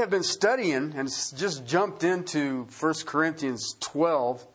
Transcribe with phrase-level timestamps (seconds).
[0.00, 4.46] have been studying and just jumped into 1 Corinthians 12,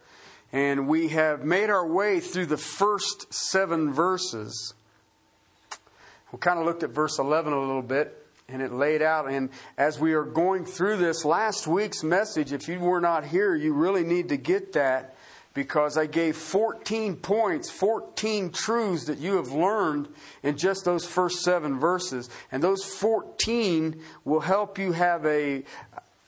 [0.52, 4.74] and we have made our way through the first seven verses.
[6.32, 9.30] We kind of looked at verse 11 a little bit and it laid out.
[9.30, 13.56] And as we are going through this last week's message, if you were not here,
[13.56, 15.15] you really need to get that
[15.56, 20.10] because I gave 14 points, 14 truths that you have learned
[20.44, 22.30] in just those first seven verses.
[22.52, 25.64] And those 14 will help you have a,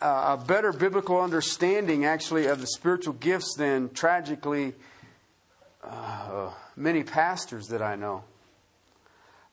[0.02, 4.74] a better biblical understanding, actually, of the spiritual gifts than tragically
[5.84, 8.24] uh, many pastors that I know.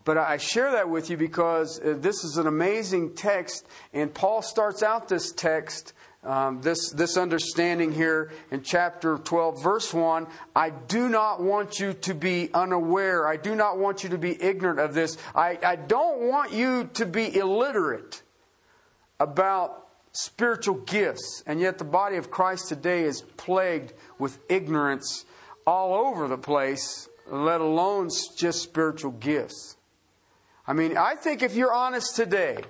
[0.04, 4.42] But I share that with you because uh, this is an amazing text, and Paul
[4.42, 10.26] starts out this text, um, this, this understanding here in chapter 12, verse 1.
[10.56, 13.28] I do not want you to be unaware.
[13.28, 15.18] I do not want you to be ignorant of this.
[15.34, 18.22] I, I don't want you to be illiterate
[19.20, 21.42] about spiritual gifts.
[21.46, 25.26] And yet, the body of Christ today is plagued with ignorance
[25.66, 29.76] all over the place, let alone just spiritual gifts.
[30.66, 32.64] I mean, I think if you're honest today,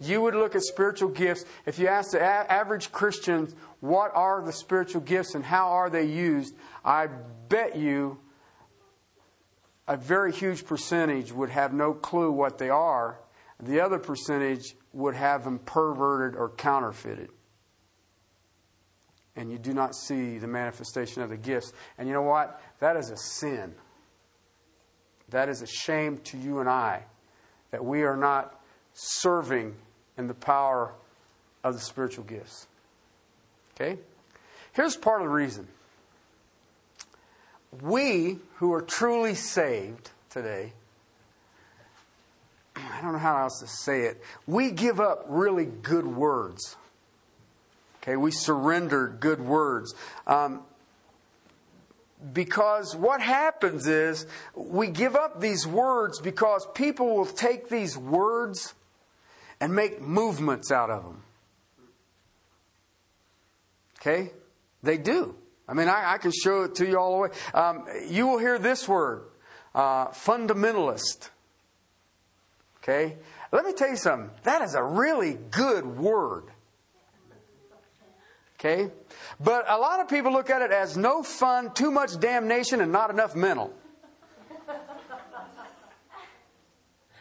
[0.00, 1.44] you would look at spiritual gifts.
[1.64, 3.48] If you ask the average Christian,
[3.80, 7.08] what are the spiritual gifts and how are they used, I
[7.48, 8.18] bet you
[9.88, 13.20] a very huge percentage would have no clue what they are.
[13.60, 17.30] The other percentage would have them perverted or counterfeited.
[19.36, 21.72] And you do not see the manifestation of the gifts.
[21.98, 22.60] And you know what?
[22.80, 23.74] That is a sin.
[25.28, 27.04] That is a shame to you and I
[27.70, 28.60] that we are not
[28.94, 29.74] serving
[30.16, 30.92] in the power
[31.62, 32.66] of the spiritual gifts.
[33.74, 33.98] Okay?
[34.72, 35.68] Here's part of the reason.
[37.82, 40.72] We who are truly saved today,
[42.76, 46.76] I don't know how else to say it, we give up really good words.
[48.02, 49.94] Okay, we surrender good words.
[50.26, 50.62] Um,
[52.32, 58.74] because what happens is we give up these words because people will take these words
[59.60, 61.22] and make movements out of them.
[64.00, 64.30] Okay?
[64.82, 65.34] They do.
[65.68, 67.28] I mean, I, I can show it to you all the way.
[67.54, 69.24] Um, you will hear this word
[69.74, 71.30] uh, fundamentalist.
[72.82, 73.16] Okay?
[73.52, 74.30] Let me tell you something.
[74.44, 76.44] That is a really good word.
[78.58, 78.90] Okay?
[79.40, 82.92] But a lot of people look at it as no fun, too much damnation, and
[82.92, 83.72] not enough mental.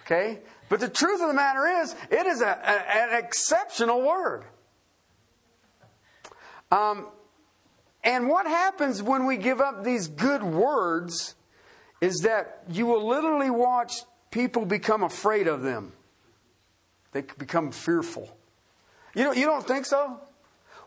[0.05, 0.39] Okay?
[0.69, 4.45] But the truth of the matter is, it is a, a, an exceptional word.
[6.71, 7.07] Um,
[8.03, 11.35] and what happens when we give up these good words
[12.01, 15.93] is that you will literally watch people become afraid of them.
[17.13, 18.35] They become fearful.
[19.15, 20.19] You, know, you don't think so?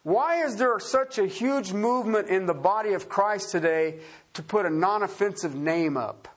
[0.02, 3.98] Why is there such a huge movement in the body of Christ today
[4.34, 6.28] to put a non offensive name up?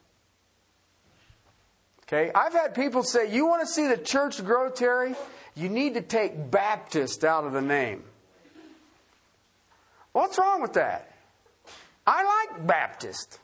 [2.11, 5.15] Okay, I've had people say, You want to see the church grow, Terry?
[5.55, 8.03] You need to take Baptist out of the name.
[10.11, 11.09] What's wrong with that?
[12.05, 13.39] I like Baptist.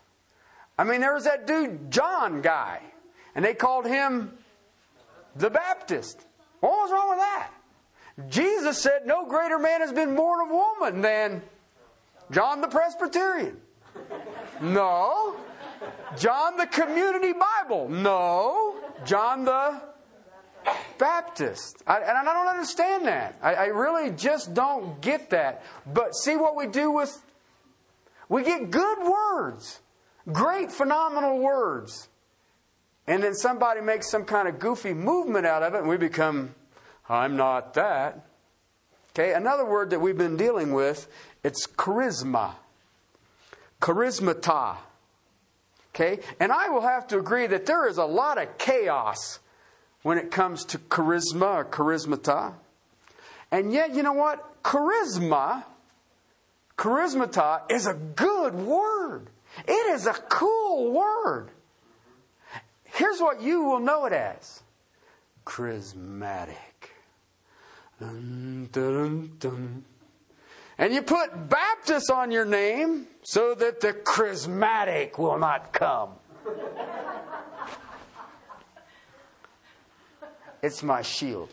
[0.77, 2.81] I mean, there was that dude, John guy,
[3.35, 4.33] and they called him
[5.37, 6.25] the Baptist.
[6.59, 7.51] What was wrong with that?
[8.29, 11.41] Jesus said, No greater man has been born of woman than
[12.31, 13.57] John the Presbyterian.
[14.59, 15.35] No.
[16.17, 17.89] John the Community Bible.
[17.89, 18.75] No.
[19.05, 19.81] John the
[20.97, 21.83] Baptist.
[21.85, 23.37] I, and I don't understand that.
[23.41, 25.63] I, I really just don't get that.
[25.85, 27.21] But see what we do with.
[28.29, 29.79] We get good words,
[30.31, 32.09] great, phenomenal words.
[33.05, 36.53] And then somebody makes some kind of goofy movement out of it, and we become
[37.09, 38.25] I'm not that.
[39.11, 41.07] Okay, another word that we've been dealing with,
[41.43, 42.55] it's charisma.
[43.81, 44.77] Charismata.
[45.99, 49.39] Okay, and I will have to agree that there is a lot of chaos
[50.03, 52.53] when it comes to charisma or charismata.
[53.49, 54.61] And yet, you know what?
[54.61, 55.63] Charisma,
[56.77, 59.31] charismata is a good word.
[59.67, 61.49] It is a cool word.
[62.83, 64.61] Here's what you will know it as
[65.47, 66.53] charismatic.
[67.99, 69.83] Dun, dun, dun,
[70.77, 76.11] and you put Baptist on your name so that the charismatic will not come.
[80.61, 81.49] it's my shield.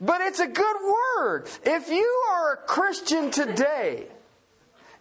[0.00, 1.48] But it's a good word.
[1.62, 4.08] If you are a Christian today,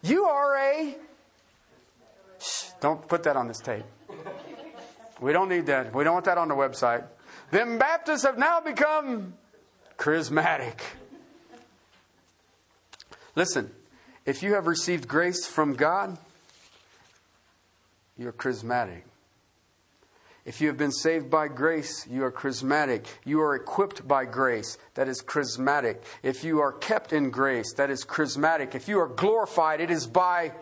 [0.04, 0.96] you are a.
[2.40, 3.86] Shh, don't put that on this tape.
[5.20, 5.94] We don't need that.
[5.94, 7.04] We don't want that on the website.
[7.50, 9.34] Them Baptists have now become
[10.02, 10.80] charismatic.
[13.36, 13.70] Listen,
[14.26, 16.18] if you have received grace from God,
[18.18, 19.04] you're charismatic.
[20.44, 23.06] If you have been saved by grace, you are charismatic.
[23.24, 25.98] You are equipped by grace, that is charismatic.
[26.24, 28.74] If you are kept in grace, that is charismatic.
[28.74, 30.54] If you are glorified, it is by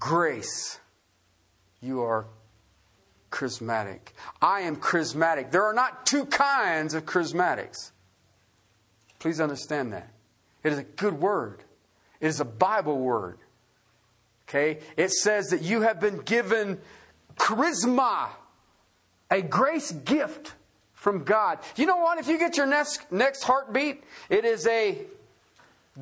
[0.00, 0.80] grace.
[1.80, 2.26] You are
[3.30, 4.00] charismatic.
[4.42, 5.52] I am charismatic.
[5.52, 7.92] There are not two kinds of charismatics.
[9.20, 10.10] Please understand that.
[10.64, 11.62] It is a good word,
[12.20, 13.38] it is a Bible word.
[14.48, 14.80] Okay?
[14.96, 16.80] It says that you have been given
[17.36, 18.30] charisma
[19.30, 20.54] a grace gift
[20.92, 21.60] from God.
[21.76, 22.18] You know what?
[22.18, 24.98] If you get your next, next heartbeat, it is a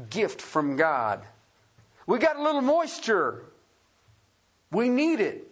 [0.09, 1.23] gift from God.
[2.07, 3.45] We got a little moisture.
[4.73, 5.47] We need it.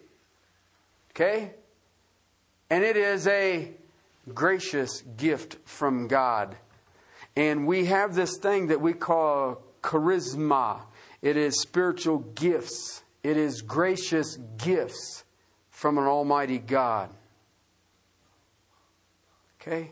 [1.11, 1.51] Okay?
[2.69, 3.71] And it is a
[4.33, 6.55] gracious gift from God.
[7.37, 10.79] And we have this thing that we call charisma.
[11.21, 13.03] It is spiritual gifts.
[13.21, 15.23] It is gracious gifts
[15.69, 17.11] from an almighty God.
[19.61, 19.91] Okay?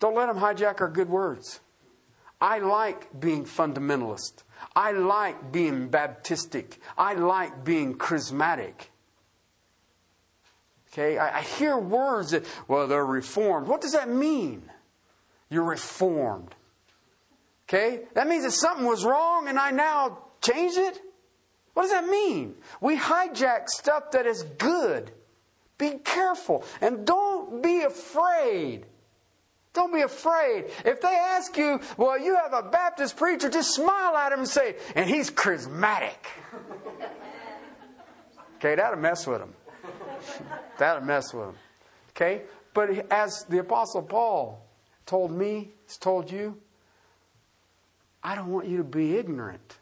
[0.00, 1.60] Don't let them hijack our good words.
[2.40, 4.42] I like being fundamentalist.
[4.74, 6.78] I like being Baptistic.
[6.98, 8.88] I like being charismatic.
[10.92, 11.18] Okay?
[11.18, 13.68] I, I hear words that, well, they're reformed.
[13.68, 14.72] What does that mean?
[15.48, 16.56] You're reformed.
[17.68, 18.02] Okay?
[18.14, 21.00] That means that something was wrong and I now changed it?
[21.72, 22.54] What does that mean?
[22.80, 25.10] We hijack stuff that is good.
[25.78, 28.86] Be careful and don't be afraid
[29.74, 30.66] don't be afraid.
[30.84, 34.48] If they ask you, well, you have a Baptist preacher, just smile at him and
[34.48, 36.14] say, and he's charismatic.
[38.56, 39.52] Okay, that'll mess with him.
[40.78, 41.54] That'll mess with him.
[42.10, 42.44] Okay?
[42.72, 44.66] But as the Apostle Paul
[45.04, 46.56] told me, has told you,
[48.24, 49.76] I don't want you to be ignorant.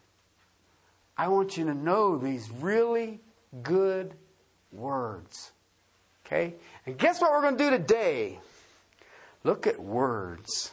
[1.17, 3.21] I want you to know these really
[3.63, 4.15] good
[4.73, 5.53] words.
[6.27, 6.55] Okay?
[6.85, 8.41] And guess what we're going to do today?
[9.45, 10.73] Look at words.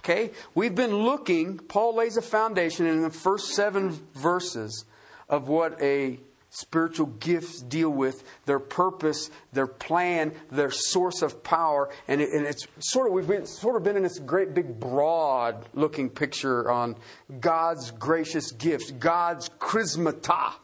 [0.00, 0.30] Okay?
[0.54, 4.86] We've been looking, Paul lays a foundation in the first seven verses
[5.28, 6.18] of what a
[6.50, 12.46] spiritual gifts deal with their purpose their plan their source of power and, it, and,
[12.46, 16.70] it's sort of we've been sort of been in this great big broad looking picture
[16.70, 16.96] on
[17.40, 20.54] god's gracious gifts god's charismata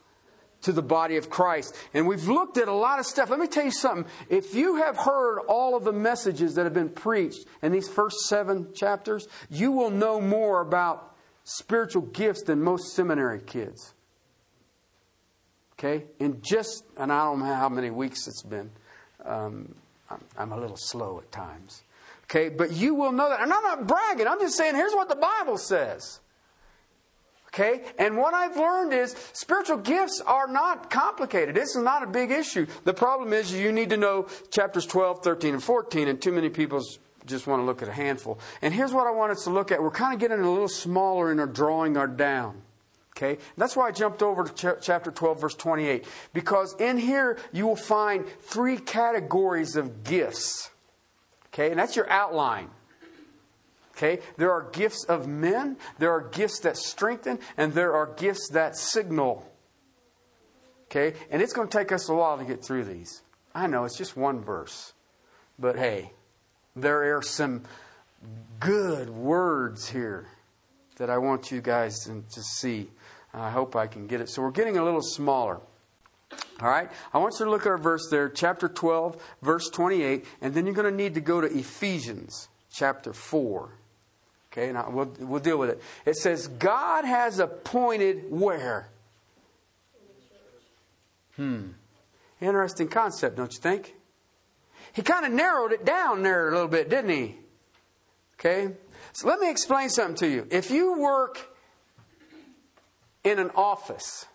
[0.64, 1.76] to the body of Christ.
[1.92, 3.30] And we've looked at a lot of stuff.
[3.30, 4.10] Let me tell you something.
[4.28, 8.20] If you have heard all of the messages that have been preached in these first
[8.28, 13.92] seven chapters, you will know more about spiritual gifts than most seminary kids.
[15.78, 16.04] Okay?
[16.18, 18.70] In just, and I don't know how many weeks it's been.
[19.24, 19.74] Um,
[20.10, 21.82] I'm, I'm a little slow at times.
[22.24, 22.48] Okay?
[22.48, 23.40] But you will know that.
[23.40, 24.26] And I'm not bragging.
[24.26, 26.20] I'm just saying, here's what the Bible says.
[27.54, 27.82] Okay?
[27.98, 31.54] And what I've learned is spiritual gifts are not complicated.
[31.54, 32.66] This is not a big issue.
[32.82, 36.48] The problem is you need to know chapters 12, 13, and 14, and too many
[36.48, 36.82] people
[37.26, 38.40] just want to look at a handful.
[38.60, 39.80] And here's what I want us to look at.
[39.80, 42.63] We're kind of getting a little smaller in our drawing our down.
[43.16, 43.38] Okay?
[43.56, 46.04] That's why I jumped over to ch- chapter 12, verse 28.
[46.32, 50.70] Because in here you will find three categories of gifts.
[51.48, 51.70] Okay?
[51.70, 52.70] And that's your outline.
[53.96, 54.20] Okay?
[54.36, 58.76] There are gifts of men, there are gifts that strengthen, and there are gifts that
[58.76, 59.48] signal.
[60.86, 61.16] Okay?
[61.30, 63.22] And it's going to take us a while to get through these.
[63.54, 64.92] I know it's just one verse.
[65.56, 66.12] But hey,
[66.74, 67.62] there are some
[68.58, 70.26] good words here
[70.96, 72.90] that I want you guys to, see.
[73.34, 74.28] I hope I can get it.
[74.28, 75.60] So we're getting a little smaller.
[76.60, 76.90] All right?
[77.12, 80.66] I want you to look at our verse there, chapter 12, verse 28, and then
[80.66, 83.70] you're going to need to go to Ephesians chapter 4.
[84.52, 85.82] Okay, now we'll, we'll deal with it.
[86.06, 88.88] It says, God has appointed where?
[91.34, 91.70] Hmm.
[92.40, 93.94] Interesting concept, don't you think?
[94.92, 97.36] He kind of narrowed it down there a little bit, didn't he?
[98.38, 98.74] Okay?
[99.12, 100.46] So let me explain something to you.
[100.50, 101.53] If you work
[103.24, 104.26] in an office,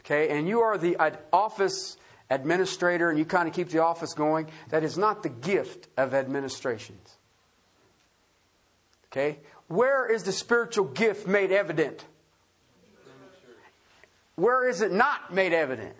[0.00, 0.96] okay, and you are the
[1.32, 1.96] office
[2.30, 6.14] administrator and you kind of keep the office going, that is not the gift of
[6.14, 7.16] administrations.
[9.12, 9.38] Okay?
[9.68, 12.04] Where is the spiritual gift made evident?
[14.34, 15.96] Where is it not made evident?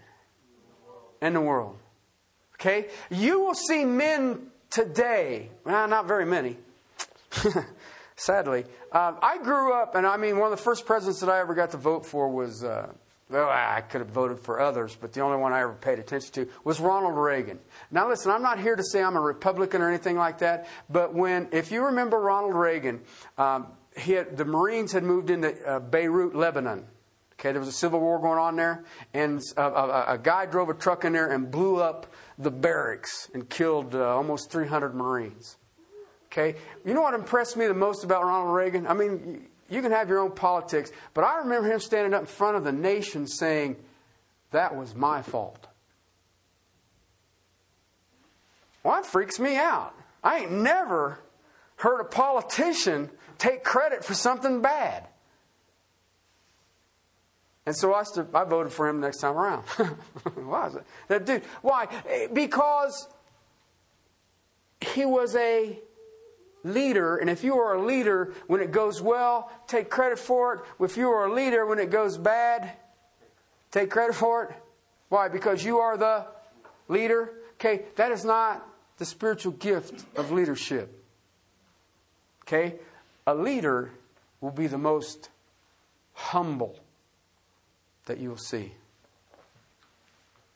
[1.22, 1.78] In the world.
[2.54, 2.88] Okay?
[3.10, 6.56] You will see men today, well, not very many,
[8.16, 8.64] sadly.
[8.92, 11.54] Um, I grew up, and I mean, one of the first presidents that I ever
[11.54, 12.92] got to vote for was uh,
[13.28, 16.32] well, I could have voted for others, but the only one I ever paid attention
[16.34, 17.58] to was Ronald Reagan.
[17.90, 21.12] Now, listen, I'm not here to say I'm a Republican or anything like that, but
[21.12, 23.00] when, if you remember Ronald Reagan,
[23.36, 26.86] um, he had, the Marines had moved into uh, Beirut, Lebanon.
[27.32, 30.68] Okay, there was a civil war going on there, and a, a, a guy drove
[30.68, 32.06] a truck in there and blew up
[32.38, 35.56] the barracks and killed uh, almost 300 Marines.
[36.36, 38.86] Okay, you know what impressed me the most about Ronald Reagan?
[38.86, 42.26] I mean, you can have your own politics, but I remember him standing up in
[42.26, 43.76] front of the nation saying,
[44.50, 45.66] That was my fault.
[48.82, 49.94] Well, that freaks me out.
[50.22, 51.20] I ain't never
[51.76, 55.08] heard a politician take credit for something bad.
[57.64, 59.62] And so I, stood, I voted for him next time around.
[60.34, 60.84] why is it?
[61.08, 61.42] That dude.
[61.62, 61.88] Why?
[62.08, 63.08] Eh, because
[64.80, 65.80] he was a
[66.66, 70.60] leader, and if you are a leader, when it goes well, take credit for it.
[70.80, 72.72] If you are a leader, when it goes bad,
[73.70, 74.56] take credit for it.
[75.08, 75.28] Why?
[75.28, 76.26] Because you are the
[76.88, 77.32] leader.
[77.54, 78.66] Okay, that is not
[78.98, 81.02] the spiritual gift of leadership.
[82.42, 82.74] Okay,
[83.26, 83.90] a leader
[84.40, 85.30] will be the most
[86.12, 86.78] humble
[88.06, 88.72] that you will see.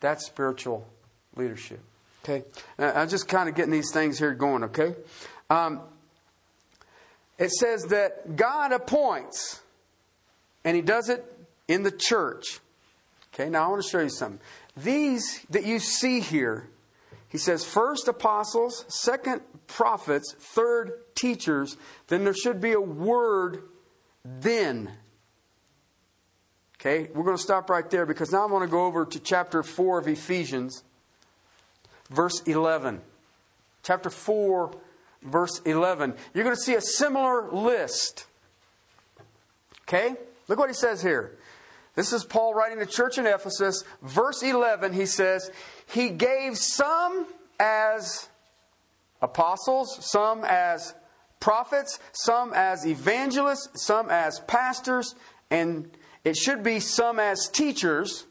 [0.01, 0.87] That's spiritual
[1.37, 1.81] leadership.
[2.23, 2.45] Okay,
[2.79, 4.65] I'm just kind of getting these things here going.
[4.65, 4.95] Okay.
[5.49, 5.81] Um,
[7.41, 9.61] it says that God appoints,
[10.63, 11.25] and He does it
[11.67, 12.61] in the church.
[13.35, 14.41] Okay, now I want to show you something.
[14.77, 16.69] These that you see here,
[17.29, 21.77] He says first apostles, second prophets, third teachers,
[22.09, 23.63] then there should be a word
[24.25, 24.91] then.
[26.79, 29.21] Okay, we're going to stop right there because now I want to go over to
[29.21, 30.83] chapter 4 of Ephesians,
[32.11, 33.01] verse 11.
[33.83, 34.75] Chapter 4
[35.23, 36.15] verse 11.
[36.35, 38.27] You're going to see a similar list.
[39.83, 40.17] Okay?
[40.49, 41.39] Look what he says here.
[41.95, 43.85] This is Paul writing to the church in Ephesus.
[44.03, 45.51] Verse 11, he says,
[45.87, 47.27] He gave some
[47.59, 48.29] as
[49.21, 50.95] apostles, some as
[51.41, 55.15] prophets, some as evangelists, some as pastors,
[55.51, 55.91] and
[56.25, 58.27] it should be some as teachers.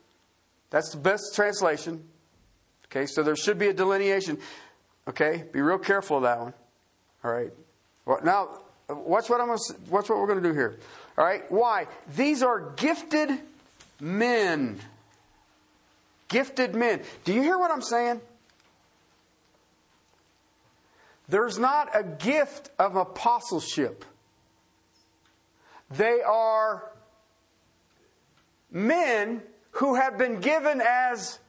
[0.69, 2.05] That's the best translation.
[2.85, 4.39] Okay, so there should be a delineation.
[5.07, 6.53] Okay, be real careful of that one.
[7.23, 7.51] All right.
[8.05, 8.59] Well, now,
[8.89, 10.79] watch what I'm to, watch what we're going to do here.
[11.17, 11.49] All right.
[11.51, 11.87] Why?
[12.15, 13.29] These are gifted
[13.99, 14.79] men.
[16.27, 17.01] Gifted men.
[17.25, 18.21] Do you hear what I'm saying?
[21.27, 24.03] There's not a gift of apostleship.
[25.91, 26.91] They are
[28.71, 31.39] men who have been given as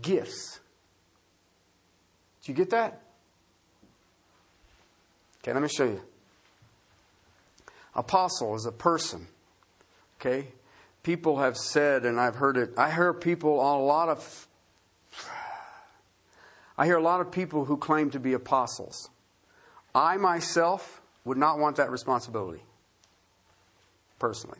[0.00, 0.60] gifts.
[2.44, 3.01] Do you get that?
[5.42, 6.00] Okay, let me show you.
[7.94, 9.26] Apostle is a person.
[10.20, 10.48] Okay?
[11.02, 14.48] People have said, and I've heard it, I hear people on a lot of.
[16.78, 19.10] I hear a lot of people who claim to be apostles.
[19.94, 22.62] I myself would not want that responsibility,
[24.18, 24.58] personally.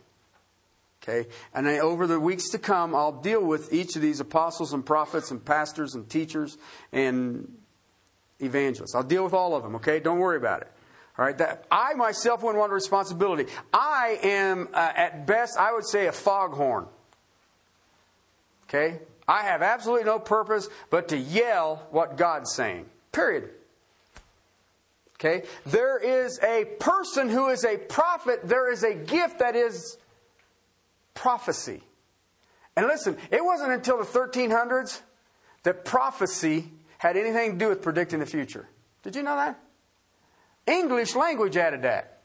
[1.01, 1.27] Okay?
[1.53, 4.85] And then over the weeks to come, I'll deal with each of these apostles and
[4.85, 6.57] prophets and pastors and teachers
[6.91, 7.51] and
[8.43, 8.95] evangelists.
[8.95, 9.99] I'll deal with all of them, okay?
[9.99, 10.71] Don't worry about it.
[11.17, 13.45] All right, that I myself wouldn't want responsibility.
[13.71, 16.87] I am, uh, at best, I would say a foghorn.
[18.67, 18.99] Okay?
[19.27, 22.87] I have absolutely no purpose but to yell what God's saying.
[23.11, 23.51] Period.
[25.15, 25.45] Okay?
[25.67, 29.97] There is a person who is a prophet, there is a gift that is
[31.13, 31.83] prophecy.
[32.75, 35.01] And listen, it wasn't until the 1300s
[35.61, 36.71] that prophecy
[37.03, 38.65] had anything to do with predicting the future.
[39.01, 39.59] Did you know that?
[40.65, 42.21] English language added that.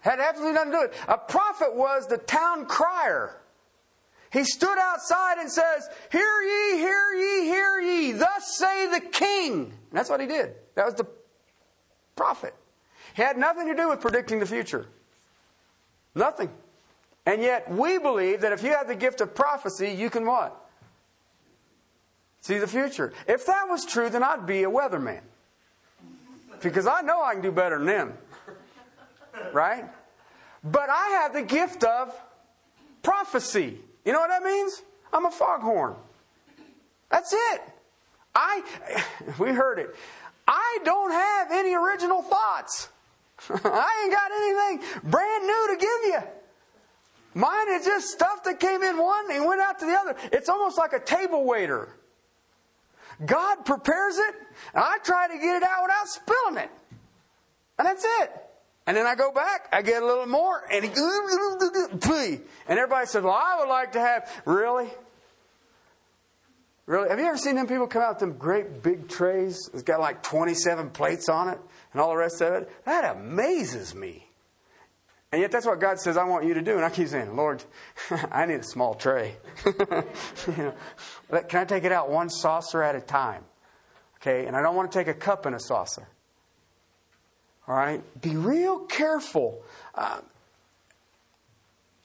[0.00, 0.98] Had absolutely nothing to do with it.
[1.08, 3.40] A prophet was the town crier.
[4.30, 9.54] He stood outside and says, Hear ye, hear ye, hear ye, thus say the king.
[9.54, 10.54] And that's what he did.
[10.74, 11.06] That was the
[12.14, 12.54] prophet.
[13.14, 14.86] He had nothing to do with predicting the future.
[16.14, 16.50] Nothing.
[17.24, 20.69] And yet we believe that if you have the gift of prophecy, you can what?
[22.40, 23.12] See the future.
[23.26, 25.20] If that was true, then I'd be a weatherman
[26.62, 28.12] because I know I can do better than them.
[29.52, 29.84] Right?
[30.62, 32.14] But I have the gift of
[33.02, 33.78] prophecy.
[34.04, 34.82] You know what that means?
[35.12, 35.94] I'm a foghorn.
[37.10, 37.60] That's it.
[38.34, 38.62] I
[39.38, 39.94] we heard it.
[40.46, 42.88] I don't have any original thoughts.
[43.50, 46.22] I ain't got anything brand new to give you.
[47.34, 50.16] Mine is just stuff that came in one and went out to the other.
[50.32, 51.88] It's almost like a table waiter.
[53.24, 54.34] God prepares it,
[54.74, 56.70] and I try to get it out without spilling it.
[57.78, 58.32] And that's it.
[58.86, 63.32] And then I go back, I get a little more, and and everybody says, Well,
[63.32, 64.90] I would like to have, really?
[66.86, 67.08] Really?
[67.08, 69.70] Have you ever seen them people come out with them great big trays?
[69.72, 71.58] It's got like 27 plates on it
[71.92, 72.68] and all the rest of it.
[72.84, 74.26] That amazes me.
[75.32, 76.74] And yet that's what God says I want you to do.
[76.74, 77.62] And I keep saying, Lord,
[78.32, 79.36] I need a small tray.
[79.66, 79.74] you
[80.56, 80.74] know,
[81.48, 83.44] can I take it out one saucer at a time?
[84.16, 86.06] Okay, and I don't want to take a cup and a saucer.
[87.66, 88.02] All right?
[88.20, 89.62] Be real careful.
[89.94, 90.20] Uh,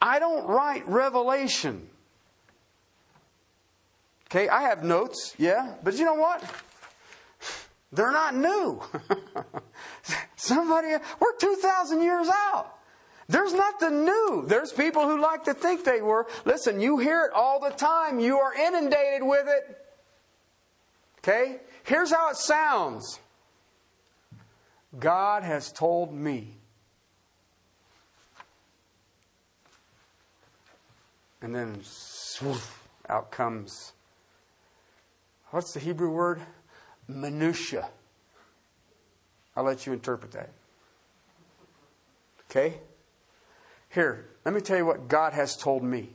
[0.02, 1.90] I don't write revelation.
[4.30, 6.44] Okay, I have notes, yeah, but you know what?
[7.92, 8.82] They're not new.
[10.36, 10.90] Somebody,
[11.20, 12.75] we're 2,000 years out.
[13.28, 14.46] There's nothing new.
[14.48, 16.28] There's people who like to think they were.
[16.46, 18.20] Listen, you hear it all the time.
[18.20, 19.78] You are inundated with it.
[21.20, 21.58] Okay?
[21.84, 23.20] Here's how it sounds
[25.00, 26.56] God has told me.
[31.42, 31.82] And then
[33.10, 33.92] out comes
[35.52, 36.42] what's the Hebrew word?
[37.08, 37.88] Minutia.
[39.56, 40.50] I'll let you interpret that.
[42.50, 42.76] Okay?
[43.96, 46.10] Here, let me tell you what God has told me.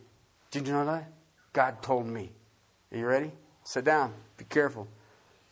[0.51, 1.11] Did you know that?
[1.55, 2.31] God told me.
[2.93, 3.33] Are you ready?
[3.65, 4.13] Sit down.
[4.37, 4.87] Be careful.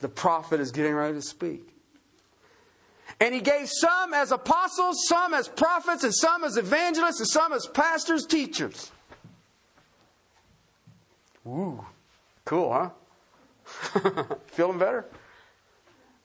[0.00, 1.74] The prophet is getting ready to speak.
[3.18, 7.54] And he gave some as apostles, some as prophets, and some as evangelists, and some
[7.54, 8.92] as pastors, teachers.
[11.46, 11.82] Ooh,
[12.44, 12.90] cool, huh?
[14.48, 15.06] Feeling better?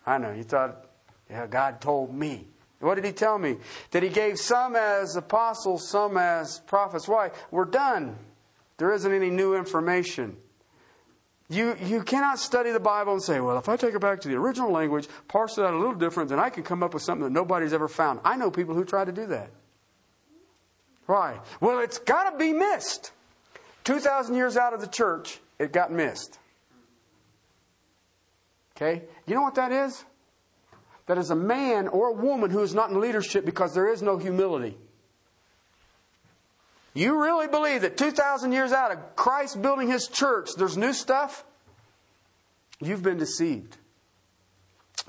[0.06, 0.34] I know.
[0.34, 0.86] You thought,
[1.30, 2.48] yeah, God told me.
[2.84, 3.58] What did he tell me?
[3.92, 7.08] That he gave some as apostles, some as prophets.
[7.08, 7.32] Why?
[7.50, 8.18] We're done.
[8.78, 10.36] There isn't any new information.
[11.50, 14.28] You, you cannot study the Bible and say, well, if I take it back to
[14.28, 17.04] the original language, parse it out a little different, then I can come up with
[17.04, 18.20] something that nobody's ever found.
[18.26, 19.50] I know people who try to do that.
[21.06, 21.40] Why?
[21.60, 23.12] Well, it's got to be missed.
[23.84, 26.40] 2,000 years out of the church, it got missed.
[28.76, 29.04] Okay?
[29.28, 30.06] You know what that is?
[31.06, 34.02] That is a man or a woman who is not in leadership because there is
[34.02, 34.78] no humility.
[36.94, 41.44] You really believe that 2,000 years out of Christ building his church, there's new stuff?
[42.80, 43.78] You've been deceived.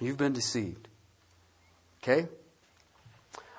[0.00, 0.88] You've been deceived.
[2.02, 2.28] Okay?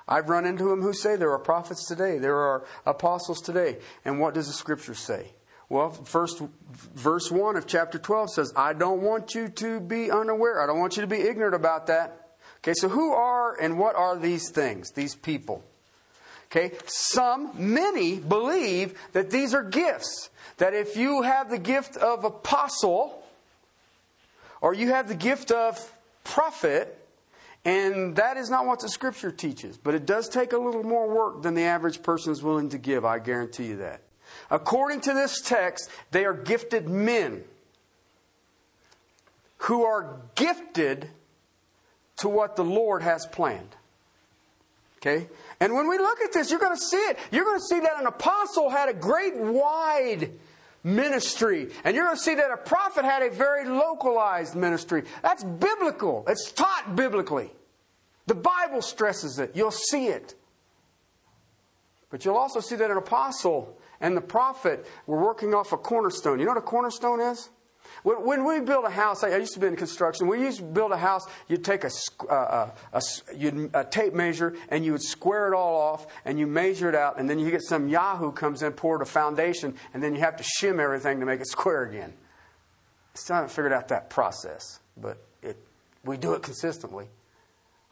[0.08, 3.78] I've run into them who say there are prophets today, there are apostles today.
[4.04, 5.32] And what does the scripture say?
[5.68, 10.62] Well, first verse 1 of chapter 12 says, I don't want you to be unaware.
[10.62, 12.25] I don't want you to be ignorant about that.
[12.66, 15.62] Okay, so who are and what are these things, these people?
[16.50, 20.30] Okay, some, many believe that these are gifts.
[20.56, 23.22] That if you have the gift of apostle,
[24.60, 25.92] or you have the gift of
[26.24, 26.98] prophet,
[27.64, 31.08] and that is not what the scripture teaches, but it does take a little more
[31.08, 34.00] work than the average person is willing to give, I guarantee you that.
[34.50, 37.44] According to this text, they are gifted men
[39.58, 41.10] who are gifted
[42.18, 43.76] to what the Lord has planned.
[44.98, 45.28] Okay?
[45.60, 47.18] And when we look at this, you're going to see it.
[47.30, 50.32] You're going to see that an apostle had a great wide
[50.82, 51.70] ministry.
[51.84, 55.04] And you're going to see that a prophet had a very localized ministry.
[55.22, 56.24] That's biblical.
[56.28, 57.50] It's taught biblically.
[58.26, 59.52] The Bible stresses it.
[59.54, 60.34] You'll see it.
[62.10, 66.38] But you'll also see that an apostle and the prophet were working off a cornerstone.
[66.38, 67.48] You know what a cornerstone is?
[68.06, 70.28] When, we build a house, I used to be in construction.
[70.28, 71.90] When you used to build a house, you'd take a,
[72.30, 76.46] uh, a, a, a, tape measure and you would square it all off and you
[76.46, 80.00] measure it out, and then you get some Yahoo comes in, poured a foundation, and
[80.00, 82.12] then you have to shim everything to make it square again.
[83.14, 85.56] Still haven't figured out that process, but it,
[86.04, 87.08] we do it consistently.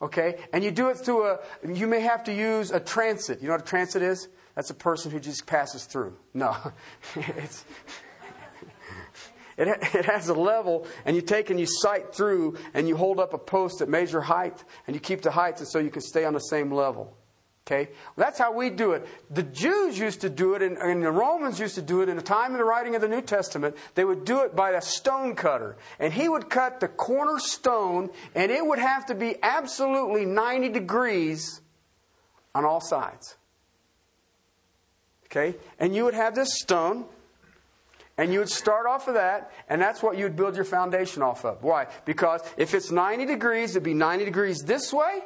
[0.01, 0.37] Okay?
[0.53, 3.41] And you do it through a, you may have to use a transit.
[3.43, 4.29] You know what a transit is?
[4.55, 6.17] That's a person who just passes through.
[6.35, 6.57] No.
[7.17, 7.65] it's,
[9.57, 13.21] it, it has a level, and you take and you sight through, and you hold
[13.21, 16.25] up a post that measure height, and you keep the height so you can stay
[16.25, 17.17] on the same level.
[17.67, 17.89] Okay?
[18.15, 19.07] Well, that's how we do it.
[19.31, 22.17] The Jews used to do it, and, and, the Romans used to do it in
[22.17, 23.75] the time of the writing of the New Testament.
[23.95, 25.77] They would do it by a stone cutter.
[25.99, 30.69] And he would cut the corner stone, and it would have to be absolutely 90
[30.71, 31.63] degrees
[32.55, 33.37] on all sides.
[35.27, 35.57] Okay?
[35.79, 37.07] And you would have this stone,
[38.17, 41.23] and you would start off of that, and that's what you would build your foundation
[41.23, 41.63] off of.
[41.63, 41.89] Why?
[42.05, 45.21] Because if it's 90 degrees, it'd be 90 degrees this way,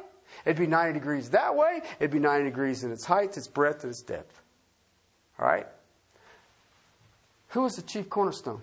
[0.45, 3.83] it'd be 90 degrees that way, it'd be 90 degrees in its height, its breadth,
[3.83, 4.41] and its depth.
[5.39, 5.67] All right?
[7.49, 8.61] Who was the chief cornerstone?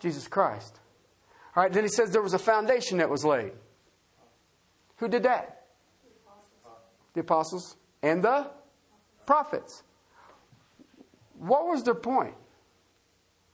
[0.00, 0.80] Jesus Christ.
[1.54, 3.52] All right, then he says there was a foundation that was laid.
[4.96, 5.62] Who did that?
[7.14, 8.46] the apostles and the
[9.26, 9.82] prophets.
[11.38, 12.34] What was their point?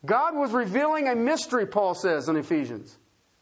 [0.05, 2.97] God was revealing a mystery, Paul says in Ephesians.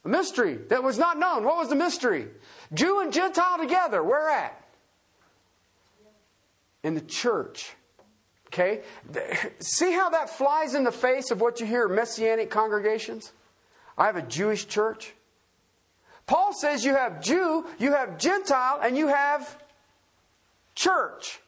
[0.05, 1.45] A mystery that was not known.
[1.45, 2.29] What was the mystery?
[2.73, 4.03] Jew and Gentile together.
[4.03, 4.63] Where at?
[6.83, 7.75] In the church.
[8.47, 8.83] Okay?
[9.59, 13.33] See how that flies in the face of what you hear messianic congregations?
[13.99, 15.15] I have a Jewish church.
[16.27, 19.63] Paul says you have Jew, you have Gentile, and you have
[20.75, 21.41] church.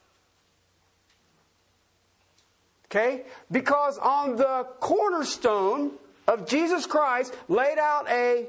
[2.89, 3.23] Okay?
[3.51, 5.91] Because on the cornerstone
[6.27, 8.47] of Jesus Christ laid out a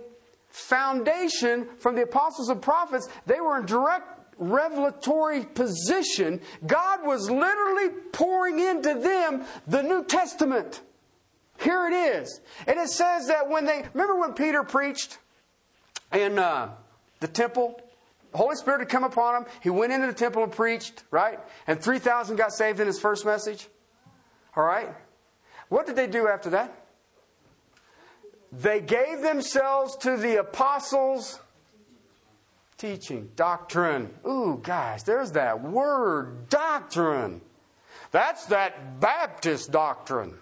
[0.49, 3.09] foundation from the apostles and prophets.
[3.27, 6.41] They were in direct revelatory position.
[6.67, 10.81] God was literally pouring into them the New Testament.
[11.59, 12.41] Here it is.
[12.67, 15.19] And it says that when they, remember when Peter preached
[16.13, 16.71] in uh,
[17.21, 17.81] the temple?
[18.33, 19.49] The Holy Spirit had come upon him.
[19.63, 21.39] He went into the temple and preached, right?
[21.67, 23.69] And 3,000 got saved in his first message.
[24.57, 24.95] All right?
[25.69, 26.87] What did they do after that?
[28.53, 31.41] They gave themselves to the apostles'
[32.77, 34.13] teaching, doctrine.
[34.27, 37.41] Ooh, guys, there's that word, doctrine.
[38.11, 40.35] That's that Baptist doctrine.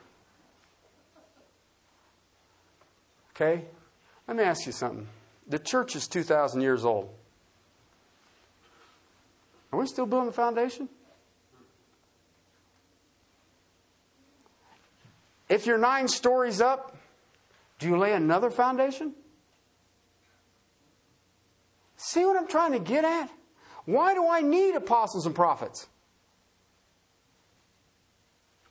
[3.36, 3.66] Okay?
[4.26, 5.06] Let me ask you something.
[5.46, 7.10] The church is 2,000 years old.
[9.70, 10.88] Are we still building the foundation?
[15.48, 16.96] If you're nine stories up,
[17.78, 19.14] do you lay another foundation?
[21.96, 23.30] See what I'm trying to get at?
[23.84, 25.86] Why do I need apostles and prophets?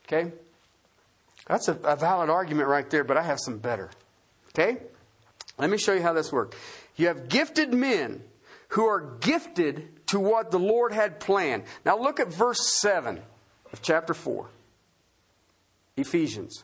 [0.05, 0.31] Okay?
[1.47, 3.89] That's a, a, valid argument right there, but I have some better.
[4.49, 4.77] Okay?
[5.57, 6.55] Let me show you how this works.
[6.95, 8.23] You have gifted men
[8.69, 11.63] who are gifted to what the Lord had planned.
[11.85, 13.21] Now look at verse 7
[13.73, 14.47] of chapter 4.
[15.97, 16.63] Ephesians.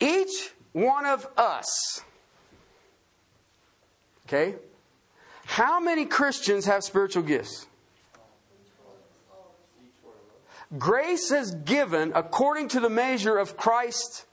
[0.00, 2.02] Each one of us,
[4.26, 4.56] okay?
[5.44, 7.66] How many Christians have spiritual gifts?
[10.78, 14.24] Grace is given according to the measure of Christ's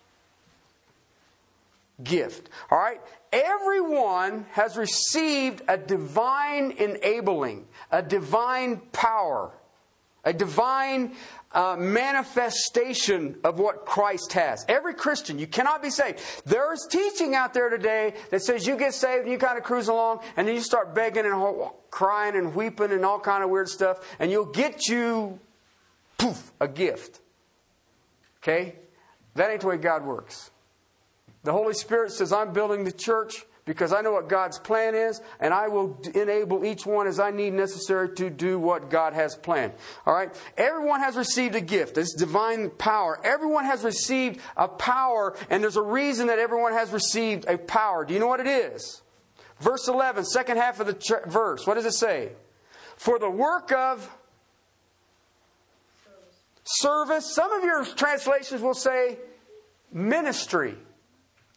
[2.02, 2.50] gift.
[2.72, 3.02] All right?
[3.32, 9.52] Everyone has received a divine enabling, a divine power,
[10.24, 11.14] a divine
[11.52, 14.66] uh, manifestation of what Christ has.
[14.68, 16.20] Every Christian, you cannot be saved.
[16.46, 19.88] There's teaching out there today that says you get saved and you kind of cruise
[19.88, 23.70] along and then you start begging and crying and weeping and all kind of weird
[23.70, 25.40] stuff and you'll get you,
[26.18, 27.20] poof, a gift.
[28.44, 28.76] Okay?
[29.36, 30.52] That ain't the way God works.
[31.44, 35.22] The Holy Spirit says, I'm building the church because I know what God's plan is,
[35.40, 39.36] and I will enable each one as I need necessary to do what God has
[39.36, 39.74] planned.
[40.08, 40.36] All right?
[40.58, 41.94] Everyone has received a gift.
[41.94, 43.22] This divine power.
[43.24, 48.06] Everyone has received a power, and there's a reason that everyone has received a power.
[48.06, 49.04] Do you know what it is?
[49.60, 51.68] Verse 11, second half of the ch- verse.
[51.68, 52.32] What does it say?
[52.98, 54.00] For the work of
[56.66, 57.20] service.
[57.20, 57.36] service.
[57.36, 59.20] Some of your translations will say
[59.94, 60.76] ministry.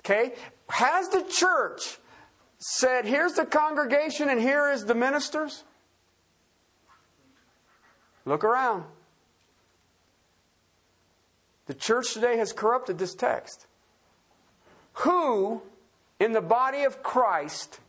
[0.01, 0.35] Okay?
[0.68, 1.98] Has the church
[2.62, 5.64] said, Here's the congregation and here is the ministers?
[8.25, 8.85] Look around.
[11.66, 13.66] The church today has corrupted this text.
[14.94, 15.62] Who
[16.20, 17.81] in the body of Christ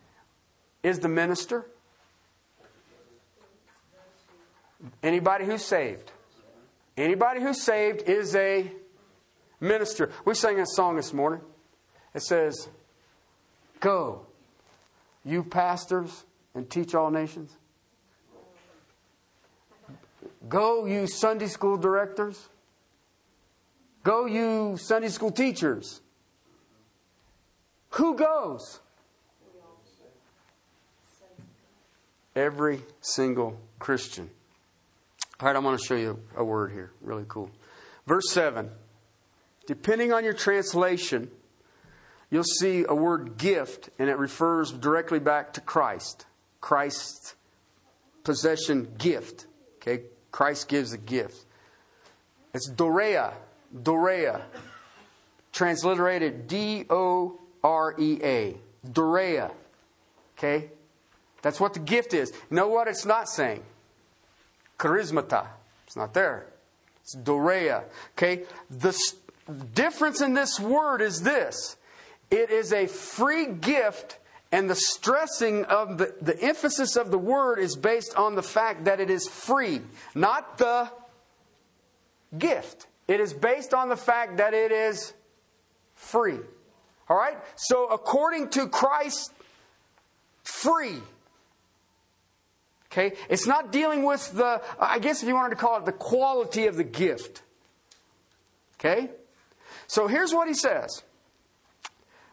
[0.82, 1.66] is the minister?
[5.04, 6.10] Anybody who's saved.
[6.96, 8.72] Anybody who's saved is a
[9.60, 10.10] minister.
[10.24, 11.40] We sang a song this morning.
[12.12, 12.68] It says,
[13.78, 14.26] Go
[15.24, 17.56] you pastors, and teach all nations?
[20.48, 22.48] Go, you Sunday school directors.
[24.02, 26.00] Go, you Sunday school teachers.
[27.90, 28.80] Who goes?
[32.36, 34.28] Every single Christian.
[35.40, 36.90] All right, I'm going to show you a word here.
[37.00, 37.50] Really cool.
[38.06, 38.70] Verse 7.
[39.66, 41.30] Depending on your translation,
[42.34, 46.26] you'll see a word gift, and it refers directly back to Christ.
[46.60, 47.36] Christ's
[48.24, 49.46] possession gift.
[49.76, 50.02] Okay?
[50.32, 51.46] Christ gives a gift.
[52.52, 53.34] It's Dorea.
[53.72, 54.42] Dorea.
[55.52, 58.56] Transliterated D O R E A.
[58.84, 59.52] Dorea.
[60.36, 60.70] Okay?
[61.40, 62.32] That's what the gift is.
[62.50, 63.62] You know what it's not saying?
[64.76, 65.46] Charismata.
[65.86, 66.46] It's not there.
[67.00, 67.84] It's Dorea.
[68.14, 68.42] Okay?
[68.68, 68.98] The
[69.72, 71.76] difference in this word is this
[72.30, 74.18] it is a free gift
[74.54, 78.84] And the stressing of the, the emphasis of the word is based on the fact
[78.84, 79.80] that it is free,
[80.14, 80.92] not the
[82.38, 82.86] gift.
[83.08, 85.12] It is based on the fact that it is
[85.96, 86.38] free.
[87.08, 87.36] All right?
[87.56, 89.32] So, according to Christ,
[90.44, 91.00] free.
[92.92, 93.16] Okay?
[93.28, 96.68] It's not dealing with the, I guess if you wanted to call it the quality
[96.68, 97.42] of the gift.
[98.78, 99.10] Okay?
[99.88, 101.02] So here's what he says.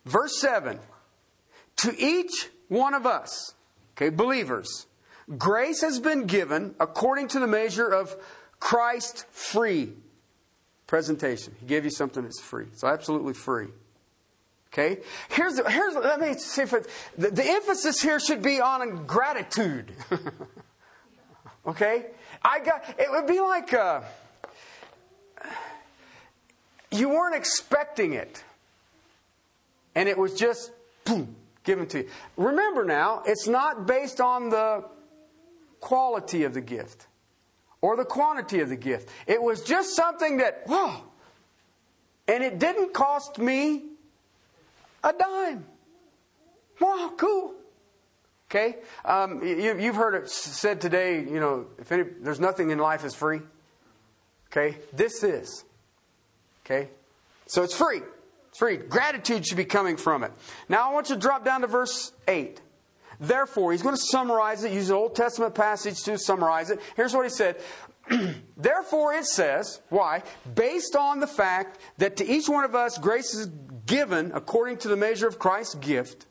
[0.06, 0.80] Verse 7
[1.78, 3.54] To each one of us,
[3.96, 4.88] okay, believers,
[5.38, 8.16] grace has been given according to the measure of
[8.60, 9.94] Christ free
[10.88, 11.56] presentation.
[11.60, 12.66] He gave you something that's free.
[12.72, 13.68] It's absolutely free.
[14.74, 15.02] Okay?
[15.30, 16.88] Here's, here's let me see if it,
[17.18, 19.92] the, the emphasis here should be on gratitude.
[21.68, 22.06] okay?
[22.44, 24.02] I got, it would be like, uh,
[26.90, 28.44] you weren't expecting it.
[29.96, 30.72] And it was just,
[31.06, 32.10] boom, given to you.
[32.38, 34.86] Remember now, it's not based on the
[35.80, 37.08] quality of the gift
[37.82, 39.10] or the quantity of the gift.
[39.28, 41.04] It was just something that, whoa,
[42.28, 43.84] and it didn't cost me
[45.04, 45.66] a dime.
[46.80, 47.54] Wow, cool.
[48.50, 48.78] Okay?
[49.06, 53.06] Um, you, have heard it said today, you know, if any, there's nothing in life
[53.06, 53.42] is free.
[54.52, 54.78] Okay?
[54.94, 55.64] This is.
[56.66, 56.90] Okay?
[57.48, 58.02] So it's free.
[58.54, 58.78] Free.
[58.78, 60.32] Gratitude should be coming from it.
[60.68, 62.62] Now I want you to drop down to verse 8.
[63.20, 66.80] Therefore, he's going to summarize it, use an Old Testament passage to summarize it.
[66.96, 67.58] Here's what he said.
[68.58, 70.24] Therefore, it says, why?
[70.56, 73.48] Based on the fact that to each one of us grace is
[73.86, 76.26] given according to the measure of Christ's gift.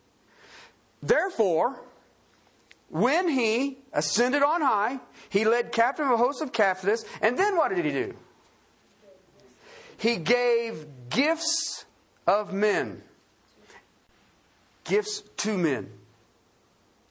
[1.00, 1.80] Therefore,
[2.88, 7.04] when he ascended on high, he led captive a host of captives.
[7.22, 8.14] And then what did he do?
[9.96, 11.84] He gave gifts
[12.30, 13.02] of men.
[14.84, 15.90] Gifts to men.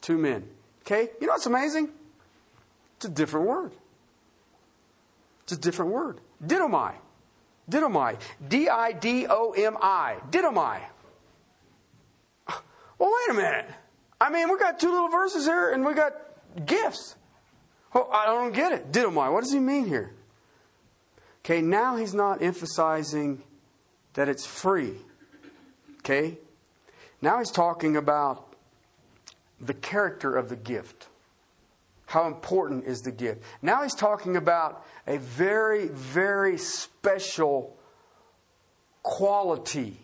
[0.02, 0.48] To men.
[0.82, 1.10] Okay?
[1.20, 1.90] You know what's amazing?
[2.96, 3.72] It's a different word.
[5.42, 6.20] It's a different word.
[6.42, 6.94] Didomai.
[7.70, 8.18] Didomai.
[8.48, 10.16] D I D O M I.
[10.30, 10.80] Didomai.
[12.98, 13.66] Well, wait a minute.
[14.20, 16.14] I mean, we got two little verses here and we got
[16.64, 17.14] gifts.
[17.92, 18.90] Well, I don't get it.
[18.90, 19.30] Didomai.
[19.32, 20.14] What does he mean here?
[21.44, 23.42] Okay, now he's not emphasizing
[24.14, 24.94] that it's free.
[26.00, 26.38] Okay?
[27.22, 28.54] Now he's talking about
[29.60, 31.08] the character of the gift.
[32.06, 33.42] How important is the gift?
[33.62, 37.76] Now he's talking about a very, very special
[39.02, 40.00] quality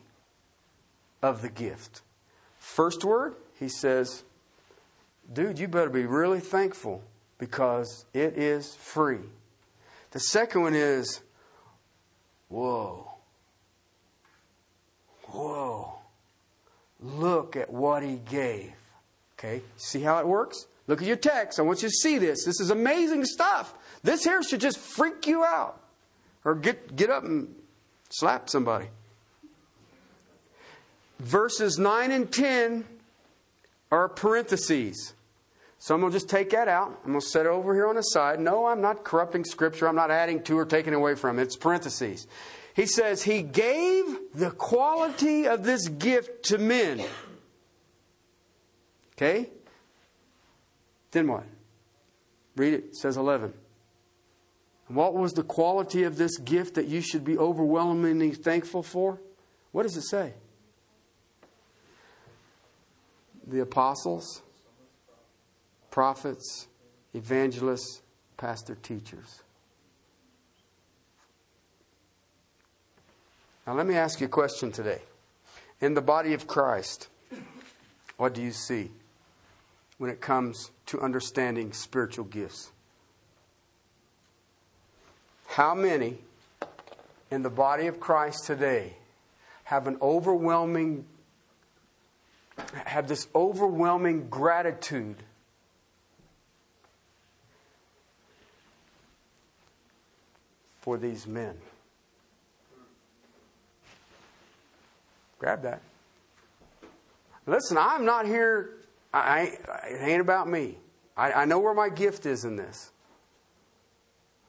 [1.22, 2.02] of the gift.
[2.58, 4.22] First word, he says,
[5.32, 7.02] Dude, you better be really thankful
[7.38, 9.30] because it is free.
[10.12, 11.22] The second one is,
[12.48, 13.05] Whoa.
[15.36, 15.92] Whoa.
[17.00, 18.72] Look at what he gave.
[19.38, 20.66] Okay, see how it works?
[20.86, 21.58] Look at your text.
[21.58, 22.44] I want you to see this.
[22.44, 23.74] This is amazing stuff.
[24.02, 25.80] This here should just freak you out.
[26.44, 27.54] Or get, get up and
[28.08, 28.86] slap somebody.
[31.18, 32.84] Verses 9 and 10
[33.90, 35.14] are parentheses.
[35.78, 36.98] So I'm going to just take that out.
[37.04, 38.40] I'm going to set it over here on the side.
[38.40, 39.88] No, I'm not corrupting Scripture.
[39.88, 41.42] I'm not adding to or taking away from it.
[41.42, 42.26] It's parentheses.
[42.76, 47.02] He says, He gave the quality of this gift to men.
[49.14, 49.48] Okay?
[51.10, 51.44] Then what?
[52.54, 52.84] Read it.
[52.84, 53.54] It says 11.
[54.88, 59.20] What was the quality of this gift that you should be overwhelmingly thankful for?
[59.72, 60.34] What does it say?
[63.46, 64.42] The apostles,
[65.90, 66.66] prophets,
[67.14, 68.02] evangelists,
[68.36, 69.42] pastor, teachers.
[73.66, 75.00] Now, let me ask you a question today.
[75.80, 77.08] In the body of Christ,
[78.16, 78.92] what do you see
[79.98, 82.70] when it comes to understanding spiritual gifts?
[85.48, 86.18] How many
[87.30, 88.94] in the body of Christ today
[89.64, 91.04] have an overwhelming
[92.84, 95.16] have this overwhelming gratitude
[100.80, 101.56] for these men?
[105.38, 105.82] Grab that.
[107.46, 108.78] Listen, I'm not here.
[109.12, 109.52] I,
[109.88, 110.78] it ain't about me.
[111.16, 112.90] I, I know where my gift is in this.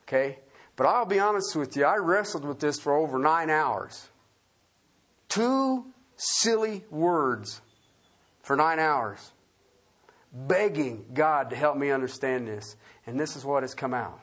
[0.03, 0.39] Okay?
[0.75, 4.09] But I'll be honest with you, I wrestled with this for over nine hours.
[5.29, 7.61] Two silly words
[8.41, 9.31] for nine hours,
[10.31, 12.75] begging God to help me understand this.
[13.05, 14.19] And this is what has come out.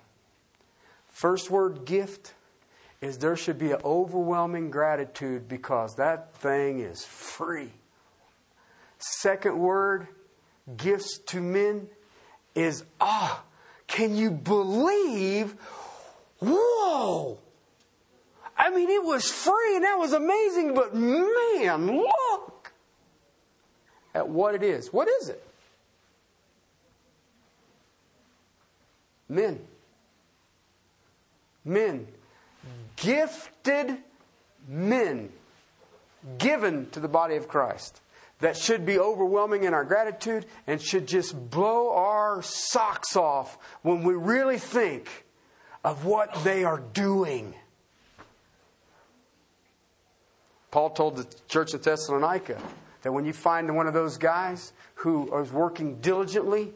[1.09, 2.35] First word, gift
[3.05, 7.71] is there should be an overwhelming gratitude because that thing is free.
[8.99, 10.09] second word,
[10.79, 11.87] gifts to men,
[12.55, 13.43] is ah.
[13.87, 15.55] Can you believe?
[16.39, 17.39] Whoa!
[18.57, 22.73] I mean, it was free and that was amazing, but man, look
[24.15, 24.91] at what it is.
[24.93, 25.47] What is it?
[29.29, 29.61] Men.
[31.65, 32.07] Men.
[32.97, 33.99] Gifted
[34.69, 35.31] men
[36.39, 38.01] given to the body of Christ
[38.41, 44.03] that should be overwhelming in our gratitude and should just blow our socks off when
[44.03, 45.25] we really think
[45.85, 47.55] of what they are doing.
[50.71, 52.61] Paul told the church of Thessalonica
[53.03, 56.73] that when you find one of those guys who is working diligently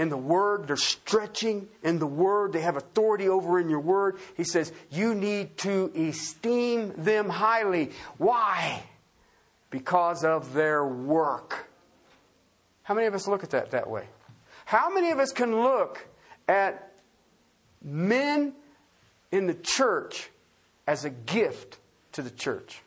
[0.00, 4.16] in the Word, they're stretching in the Word, they have authority over in your Word,
[4.34, 7.90] he says, you need to esteem them highly.
[8.16, 8.82] Why?
[9.68, 11.68] Because of their work.
[12.82, 14.06] How many of us look at that that way?
[14.64, 16.08] How many of us can look
[16.48, 16.94] at
[17.82, 18.54] men
[19.30, 20.30] in the church
[20.86, 21.78] as a gift
[22.12, 22.80] to the church?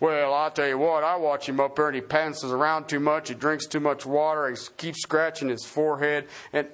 [0.00, 3.00] Well, I'll tell you what, I watch him up there and he pantses around too
[3.00, 6.68] much, he drinks too much water, he keeps scratching his forehead, and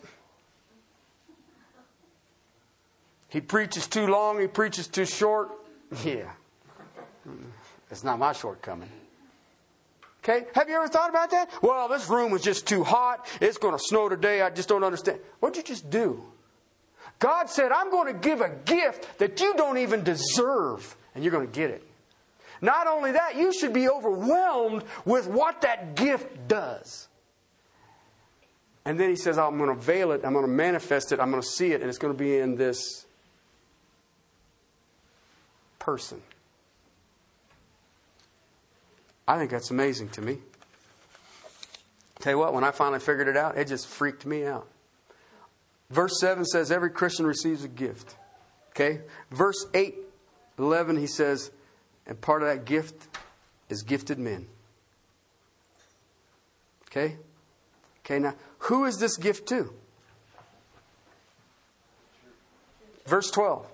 [3.28, 5.50] he preaches too long, he preaches too short.
[6.04, 6.30] Yeah.
[7.90, 8.88] It's not my shortcoming.
[10.24, 10.46] Okay?
[10.54, 11.50] Have you ever thought about that?
[11.62, 13.26] Well, this room was just too hot.
[13.40, 14.40] It's going to snow today.
[14.40, 15.20] I just don't understand.
[15.38, 16.24] What'd you just do?
[17.18, 21.30] God said, I'm going to give a gift that you don't even deserve, and you're
[21.30, 21.86] going to get it.
[22.64, 27.08] Not only that, you should be overwhelmed with what that gift does.
[28.86, 31.30] And then he says, I'm going to veil it, I'm going to manifest it, I'm
[31.30, 33.04] going to see it, and it's going to be in this
[35.78, 36.22] person.
[39.28, 40.38] I think that's amazing to me.
[42.20, 44.66] Tell you what, when I finally figured it out, it just freaked me out.
[45.90, 48.16] Verse 7 says, Every Christian receives a gift.
[48.70, 49.02] Okay?
[49.30, 49.96] Verse 8,
[50.58, 51.50] 11, he says,
[52.06, 53.08] and part of that gift
[53.68, 54.46] is gifted men.
[56.88, 57.16] Okay?
[58.04, 59.72] Okay, now, who is this gift to?
[63.06, 63.66] Verse 12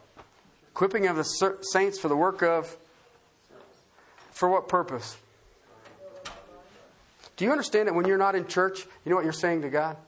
[0.71, 2.77] equipping of the saints for the work of.
[4.31, 5.19] For what purpose?
[7.37, 9.69] Do you understand that when you're not in church, you know what you're saying to
[9.69, 9.99] God?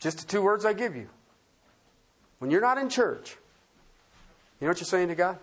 [0.00, 1.08] Just the two words I give you.
[2.40, 3.38] When you're not in church,
[4.62, 5.38] you know what you're saying to God?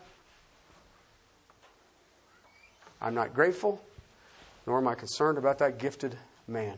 [3.02, 3.84] I'm not grateful,
[4.66, 6.16] nor am I concerned about that gifted
[6.48, 6.78] man.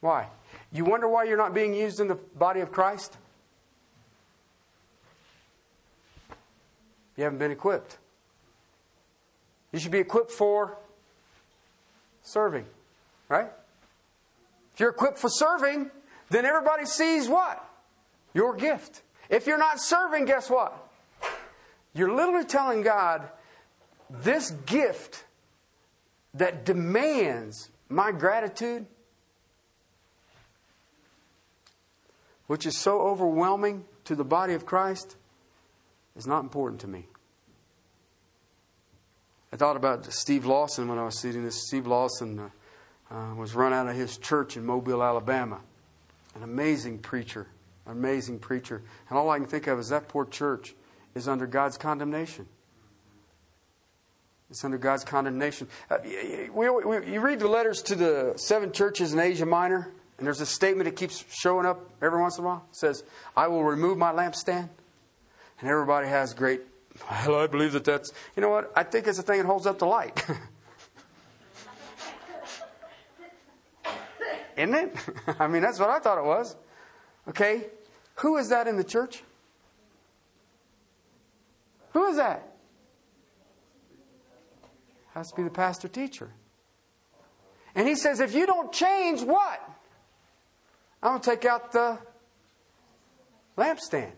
[0.00, 0.28] Why?
[0.70, 3.16] You wonder why you're not being used in the body of Christ?
[7.16, 7.96] You haven't been equipped.
[9.72, 10.76] You should be equipped for
[12.22, 12.66] serving,
[13.30, 13.48] right?
[14.74, 15.90] If you're equipped for serving,
[16.28, 17.66] then everybody sees what?
[18.34, 19.02] Your gift.
[19.30, 20.76] If you're not serving, guess what?
[21.94, 23.28] You're literally telling God,
[24.10, 25.24] this gift
[26.34, 28.86] that demands my gratitude,
[32.48, 35.16] which is so overwhelming to the body of Christ,
[36.16, 37.06] is not important to me.
[39.52, 41.68] I thought about Steve Lawson when I was seeing this.
[41.68, 45.60] Steve Lawson uh, uh, was run out of his church in Mobile, Alabama.
[46.34, 47.46] An amazing preacher
[47.86, 48.82] amazing preacher.
[49.08, 50.74] And all I can think of is that poor church
[51.14, 52.46] is under God's condemnation.
[54.50, 55.68] It's under God's condemnation.
[55.90, 55.98] Uh,
[56.52, 60.40] we, we, you read the letters to the seven churches in Asia Minor, and there's
[60.40, 62.64] a statement that keeps showing up every once in a while.
[62.70, 63.02] It says,
[63.36, 64.68] I will remove my lampstand.
[65.60, 66.60] And everybody has great,
[67.26, 68.72] well, I believe that that's, you know what?
[68.76, 70.24] I think it's the thing that holds up the light.
[74.56, 74.96] Isn't it?
[75.38, 76.54] I mean, that's what I thought it was.
[77.28, 77.66] Okay?
[78.16, 79.22] Who is that in the church?
[81.92, 82.48] Who is that?
[85.14, 86.30] Has to be the pastor teacher.
[87.74, 89.60] And he says, if you don't change, what?
[91.02, 91.98] I'm going to take out the
[93.56, 94.12] lampstand.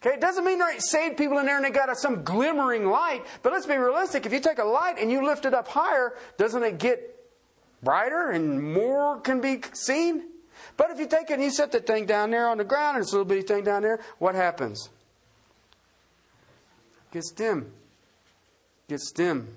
[0.00, 2.86] Okay, it doesn't mean there ain't saved people in there and they got some glimmering
[2.86, 4.26] light, but let's be realistic.
[4.26, 7.16] If you take a light and you lift it up higher, doesn't it get
[7.82, 10.24] brighter and more can be seen?
[10.76, 12.96] But if you take it and you set the thing down there on the ground
[12.96, 14.90] and it's a little bitty thing down there, what happens?
[17.10, 17.72] It gets dim.
[18.88, 19.48] It gets dim.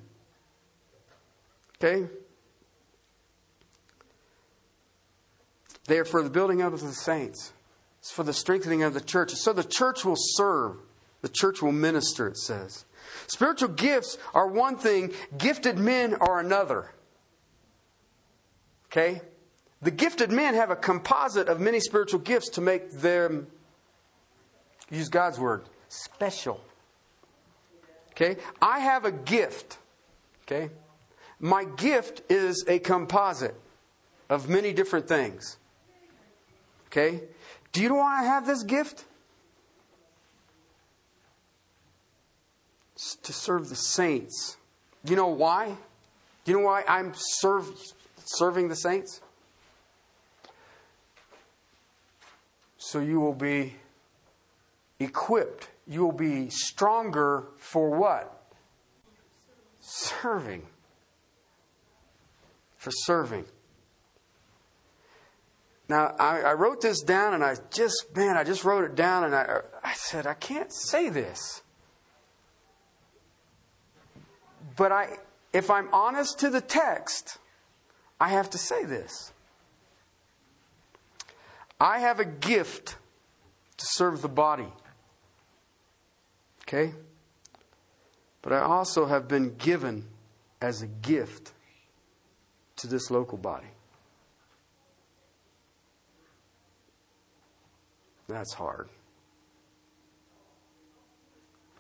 [1.76, 2.08] Okay?
[5.86, 7.52] They are for the building up of the saints.
[8.00, 9.32] It's for the strengthening of the church.
[9.34, 10.78] So the church will serve.
[11.22, 12.86] The church will minister, it says.
[13.28, 16.92] Spiritual gifts are one thing, gifted men are another.
[18.86, 19.22] Okay?
[19.82, 23.48] The gifted men have a composite of many spiritual gifts to make them,
[24.90, 26.62] use God's word, special.
[28.12, 28.38] Okay?
[28.62, 29.78] I have a gift.
[30.44, 30.70] Okay?
[31.40, 33.56] My gift is a composite
[34.30, 35.58] of many different things.
[36.88, 37.22] Okay?
[37.72, 39.06] Do you know why I have this gift?
[42.96, 44.58] It's to serve the saints.
[45.06, 45.78] You know why?
[46.44, 47.72] Do you know why I'm serve,
[48.26, 49.22] serving the saints?
[52.80, 53.76] So you will be
[55.00, 55.68] equipped.
[55.86, 58.54] You will be stronger for what?
[59.82, 60.66] Serving.
[62.78, 63.46] For serving.
[65.90, 69.26] Now, I, I, wrote this down and I just, man, I just wrote it down
[69.26, 71.64] and I, I said, I can't say this.
[74.78, 75.18] But I,
[75.52, 77.40] if I'm honest to the text,
[78.22, 79.34] I have to say this.
[81.80, 82.98] I have a gift
[83.78, 84.68] to serve the body.
[86.64, 86.94] Okay?
[88.42, 90.06] But I also have been given
[90.62, 91.54] as a gift
[92.78, 93.68] to this local body.
[98.28, 98.90] That's hard.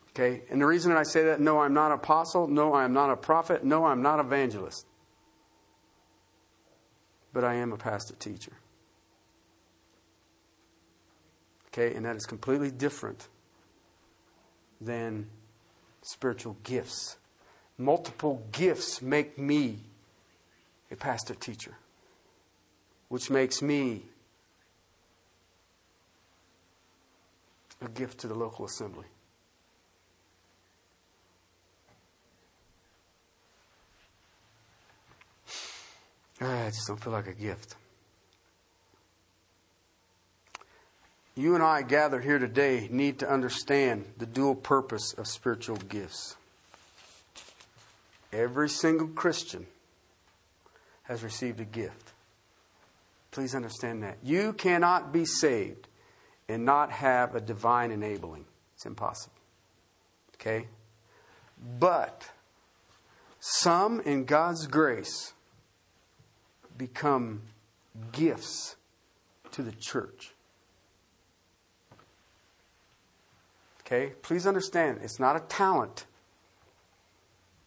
[0.09, 0.43] Okay?
[0.49, 2.47] And the reason I say that no, I'm not apostle.
[2.47, 3.63] No, I'm not a prophet.
[3.63, 4.85] No, I'm not evangelist.
[7.31, 8.53] But I am a pastor teacher.
[11.79, 11.95] Okay?
[11.95, 13.27] And that is completely different
[14.81, 15.27] than
[16.01, 17.17] spiritual gifts.
[17.77, 19.79] Multiple gifts make me
[20.91, 21.75] a pastor teacher,
[23.07, 24.03] which makes me
[27.81, 29.05] a gift to the local assembly.
[36.41, 37.75] Ah, I just don't feel like a gift.
[41.39, 46.35] You and I gathered here today need to understand the dual purpose of spiritual gifts.
[48.33, 49.65] Every single Christian
[51.03, 52.11] has received a gift.
[53.31, 54.17] Please understand that.
[54.21, 55.87] You cannot be saved
[56.49, 58.43] and not have a divine enabling.
[58.75, 59.37] It's impossible.
[60.35, 60.67] Okay?
[61.79, 62.29] But
[63.39, 65.31] some, in God's grace,
[66.77, 67.43] become
[68.11, 68.75] gifts
[69.51, 70.33] to the church.
[73.89, 74.13] Okay?
[74.21, 76.05] Please understand, it's not a talent.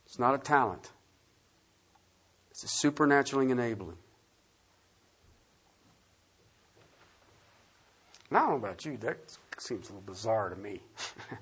[0.06, 0.90] It's not a talent.
[2.52, 3.96] It's a supernaturally enabling.
[8.28, 9.18] And I don't know about you, that
[9.58, 10.80] seems a little bizarre to me.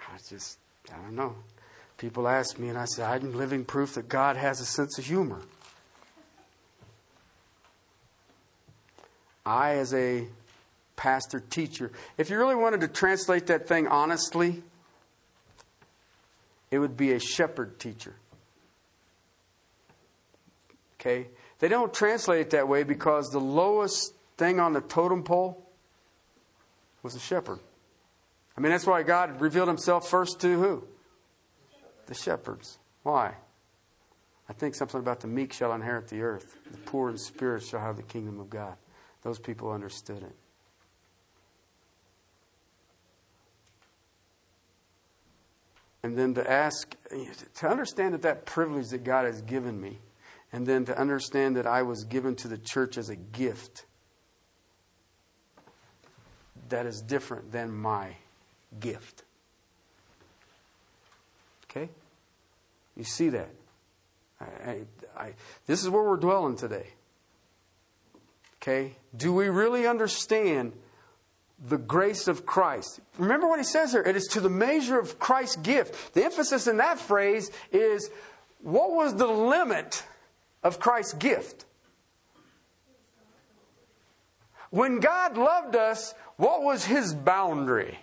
[0.00, 0.58] I just,
[0.90, 1.34] I don't know.
[1.98, 5.04] People ask me, and I say, I'm living proof that God has a sense of
[5.04, 5.42] humor.
[9.44, 10.26] I, as a
[11.00, 14.62] pastor teacher, if you really wanted to translate that thing honestly,
[16.70, 18.14] it would be a shepherd teacher.
[21.00, 21.28] Okay?
[21.58, 25.66] They don't translate it that way because the lowest thing on the totem pole
[27.02, 27.60] was a shepherd.
[28.54, 30.84] I mean, that's why God revealed himself first to who?
[32.08, 32.78] The shepherds.
[33.04, 33.36] Why?
[34.50, 37.80] I think something about the meek shall inherit the earth, the poor in spirit shall
[37.80, 38.74] have the kingdom of God.
[39.22, 40.36] Those people understood it.
[46.02, 46.94] And then to ask,
[47.56, 49.98] to understand that that privilege that God has given me,
[50.52, 53.84] and then to understand that I was given to the church as a gift
[56.70, 58.16] that is different than my
[58.78, 59.24] gift.
[61.64, 61.90] Okay?
[62.96, 63.50] You see that?
[64.40, 64.80] I, I,
[65.16, 65.34] I,
[65.66, 66.86] this is where we're dwelling today.
[68.62, 68.96] Okay?
[69.16, 70.72] Do we really understand
[71.66, 73.00] the grace of Christ?
[73.18, 74.02] Remember what he says here.
[74.02, 76.14] It is to the measure of Christ's gift.
[76.14, 78.10] The emphasis in that phrase is
[78.62, 80.04] what was the limit
[80.62, 81.64] of Christ's gift?
[84.70, 87.98] When God loved us, what was his boundary?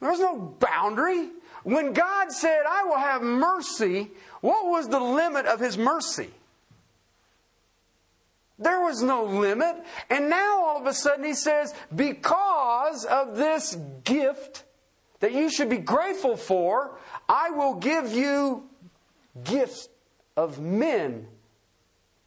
[0.00, 1.28] There was no boundary.
[1.62, 4.10] When God said, I will have mercy,
[4.40, 6.30] what was the limit of his mercy?
[8.60, 9.82] There was no limit.
[10.10, 14.64] And now all of a sudden he says, because of this gift
[15.20, 16.98] that you should be grateful for,
[17.28, 18.68] I will give you
[19.42, 19.88] gifts
[20.36, 21.26] of men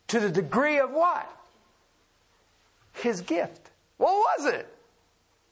[0.07, 1.29] to the degree of what?
[2.93, 3.69] His gift.
[3.97, 4.67] What was it?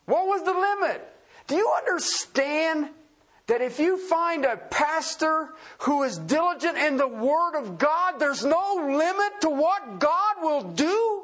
[0.05, 1.07] What was the limit?
[1.47, 2.89] Do you understand
[3.47, 8.45] that if you find a pastor who is diligent in the Word of God, there's
[8.45, 11.23] no limit to what God will do?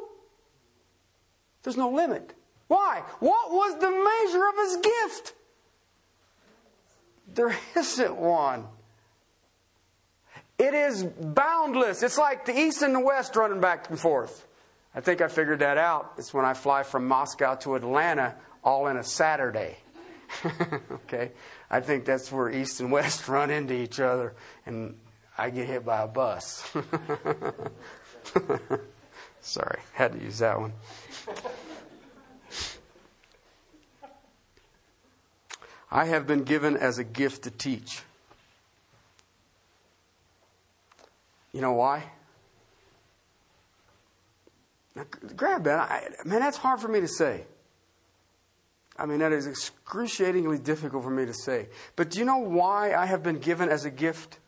[1.63, 2.34] There's no limit.
[2.68, 3.03] Why?
[3.20, 5.34] What was the measure of his gift?
[7.34, 8.65] There isn't one.
[10.57, 12.01] It is boundless.
[12.01, 14.47] It's like the east and the west running back and forth.
[14.95, 16.13] I think I figured that out.
[16.18, 19.78] It's when I fly from Moscow to Atlanta all in a Saturday.
[20.91, 21.32] okay?
[21.70, 24.34] I think that's where east and west run into each other
[24.65, 24.95] and
[25.38, 26.63] I get hit by a bus.
[29.41, 30.74] Sorry, had to use that one.
[35.89, 38.01] I have been given as a gift to teach.
[41.53, 42.03] You know why?
[44.95, 45.05] Now,
[45.36, 45.80] grab that.
[45.80, 47.45] I, man, that's hard for me to say.
[49.00, 51.68] I mean, that is excruciatingly difficult for me to say.
[51.95, 54.39] But do you know why I have been given as a gift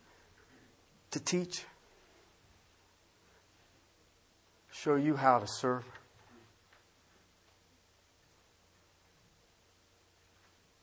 [1.12, 1.64] to teach?
[4.72, 5.84] Show you how to serve.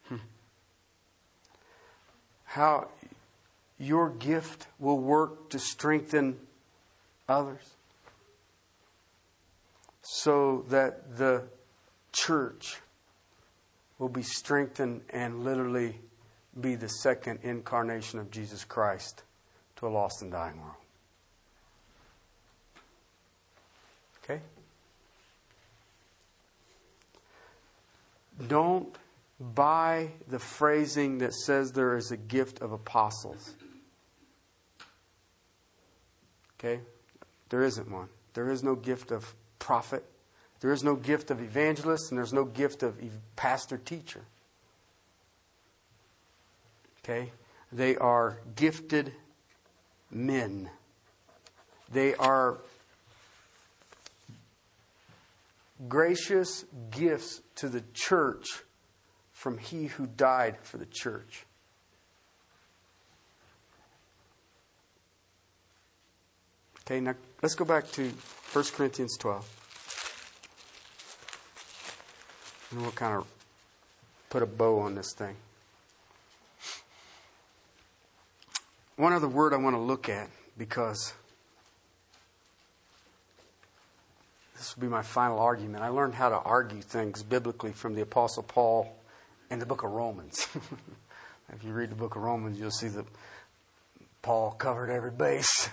[0.07, 0.18] Hmm.
[2.45, 2.88] How
[3.78, 6.38] your gift will work to strengthen
[7.28, 7.76] others
[10.01, 11.43] so that the
[12.13, 12.80] church
[14.00, 16.00] will be strengthened and literally
[16.60, 19.24] be the second incarnation of Jesus Christ
[19.78, 20.76] to a lost and dying world.
[24.24, 24.41] Okay?
[28.48, 28.95] Don't
[29.39, 33.54] buy the phrasing that says there is a gift of apostles.
[36.60, 36.82] Okay?
[37.50, 38.10] There isn't one.
[38.34, 40.04] There is no gift of prophet.
[40.60, 42.99] There is no gift of evangelist, and there's no gift of
[43.36, 44.22] pastor teacher.
[47.03, 47.32] Okay?
[47.72, 49.14] They are gifted
[50.10, 50.70] men.
[51.91, 52.58] They are
[55.88, 58.45] gracious gifts to the church
[59.32, 61.45] from He who died for the church.
[66.82, 68.12] Okay, now let's go back to
[68.53, 69.66] 1 Corinthians 12.
[72.72, 73.26] And we'll kind of
[74.30, 75.36] put a bow on this thing.
[78.97, 81.13] One other word I want to look at because
[84.57, 85.84] this will be my final argument.
[85.84, 88.95] I learned how to argue things biblically from the Apostle Paul
[89.51, 90.47] in the book of Romans.
[91.53, 93.05] if you read the book of Romans, you'll see that
[94.24, 95.70] Paul covered every base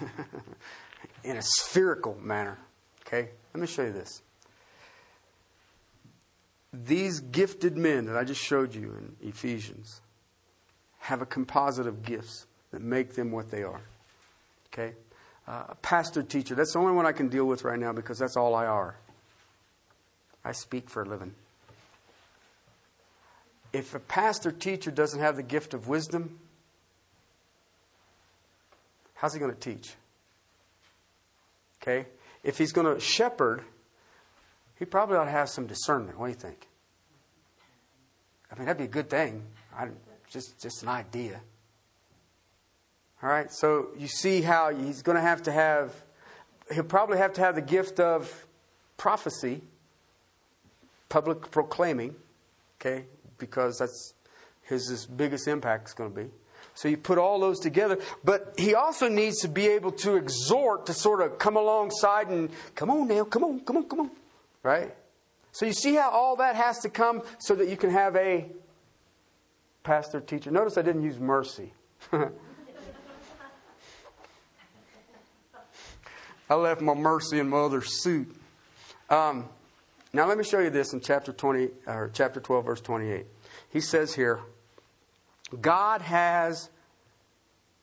[1.24, 2.59] in a spherical manner.
[3.07, 3.30] Okay?
[3.55, 4.20] Let me show you this.
[6.83, 10.01] These gifted men that I just showed you in Ephesians
[10.99, 13.83] have a composite of gifts that make them what they are.
[14.72, 14.95] Okay?
[15.47, 18.18] Uh, a pastor teacher, that's the only one I can deal with right now because
[18.18, 18.97] that's all I are.
[20.45, 21.35] I speak for a living.
[23.72, 26.39] If a pastor teacher doesn't have the gift of wisdom,
[29.14, 29.95] how's he going to teach?
[31.83, 32.07] Okay?
[32.43, 33.62] If he's going to shepherd,
[34.79, 36.18] he probably ought to have some discernment.
[36.18, 36.68] What do you think?
[38.51, 39.43] I mean, that'd be a good thing.
[39.77, 39.89] I,
[40.31, 41.41] just, just an idea.
[43.22, 45.95] All right, so you see how he's going to have to have,
[46.72, 48.47] he'll probably have to have the gift of
[48.97, 49.62] prophecy,
[51.09, 52.14] public proclaiming,
[52.81, 53.07] okay,
[53.39, 54.14] because that's
[54.62, 56.31] his, his biggest impact is going to be.
[56.75, 57.99] So you put all those together.
[58.25, 62.51] But he also needs to be able to exhort, to sort of come alongside and,
[62.75, 64.11] come on now, come on, come on, come on.
[64.64, 64.92] Right?
[65.52, 68.46] So you see how all that has to come so that you can have a
[69.84, 70.50] pastor teacher.
[70.50, 71.72] Notice I didn't use mercy.
[76.50, 78.34] I left my mercy in my other suit.
[79.08, 79.48] Um,
[80.12, 83.26] now let me show you this in chapter 20 or chapter 12 verse 28.
[83.70, 84.40] He says here,
[85.60, 86.70] God has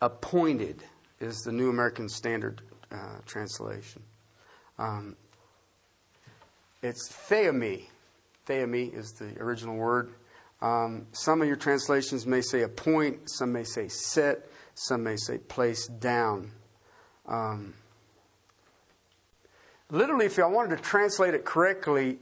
[0.01, 0.83] appointed,
[1.19, 2.61] is the New American Standard
[2.91, 4.01] uh, translation.
[4.77, 5.15] Um,
[6.81, 7.85] it's tithemi.
[8.47, 10.13] Tithemi is the original word.
[10.61, 15.37] Um, some of your translations may say appoint, some may say set, some may say
[15.37, 16.51] place down.
[17.27, 17.73] Um,
[19.89, 22.19] literally, if I wanted to translate it correctly,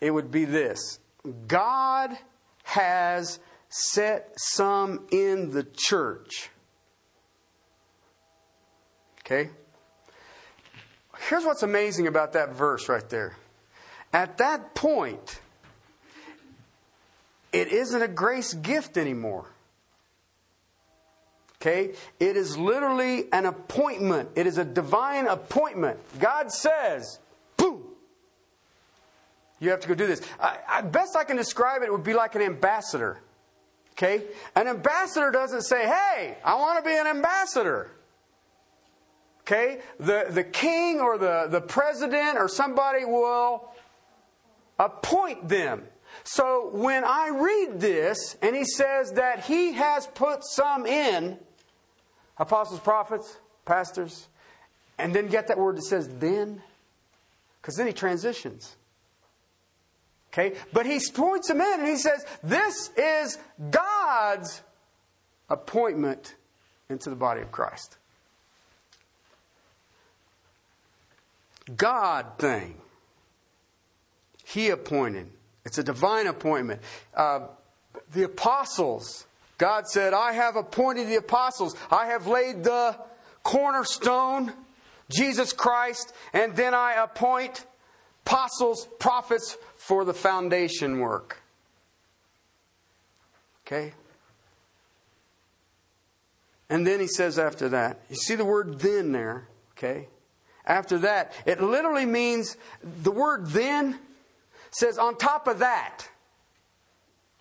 [0.00, 1.00] it would be this
[1.48, 2.16] God
[2.62, 6.50] has set some in the church.
[9.20, 9.50] Okay?
[11.28, 13.36] Here's what's amazing about that verse right there.
[14.12, 15.40] At that point,
[17.52, 19.46] it isn't a grace gift anymore.
[21.60, 21.94] Okay?
[22.20, 24.30] It is literally an appointment.
[24.34, 25.98] It is a divine appointment.
[26.20, 27.18] God says,
[27.56, 27.82] boom,
[29.58, 30.20] you have to go do this.
[30.38, 33.20] I, I, best I can describe it, it would be like an ambassador.
[33.92, 34.22] Okay?
[34.54, 37.90] An ambassador doesn't say, hey, I want to be an ambassador.
[39.40, 39.80] Okay?
[39.98, 43.72] The, the king or the, the president or somebody will
[44.78, 45.84] appoint them.
[46.24, 51.38] So when I read this and he says that he has put some in
[52.38, 54.28] apostles, prophets, pastors,
[54.98, 56.62] and then get that word that says then,
[57.60, 58.76] because then he transitions.
[60.32, 60.56] Okay?
[60.72, 63.38] But he points them in and he says, This is
[63.70, 64.62] God's
[65.48, 66.34] appointment
[66.88, 67.96] into the body of Christ.
[71.76, 72.76] God thing.
[74.46, 75.28] He appointed.
[75.64, 76.80] It's a divine appointment.
[77.12, 77.48] Uh,
[78.12, 79.26] the apostles,
[79.58, 81.74] God said, I have appointed the apostles.
[81.90, 82.96] I have laid the
[83.42, 84.52] cornerstone,
[85.10, 87.66] Jesus Christ, and then I appoint
[88.24, 91.42] apostles, prophets for the foundation work.
[93.66, 93.94] Okay?
[96.70, 100.06] And then he says after that, you see the word then there, okay?
[100.64, 102.56] After that, it literally means
[103.02, 103.98] the word then
[104.76, 106.06] says on top of that.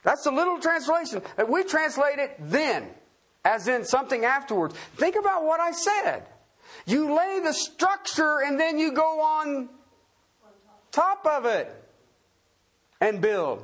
[0.03, 1.21] That's the little translation.
[1.49, 2.88] We translate it then,
[3.43, 4.75] as in something afterwards.
[4.95, 6.23] Think about what I said.
[6.86, 9.69] You lay the structure and then you go on
[10.91, 11.73] top of it
[13.01, 13.63] and build.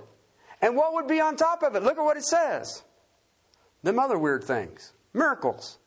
[0.61, 1.83] And what would be on top of it?
[1.83, 2.83] Look at what it says.
[3.83, 4.91] Them other weird things.
[5.13, 5.77] Miracles.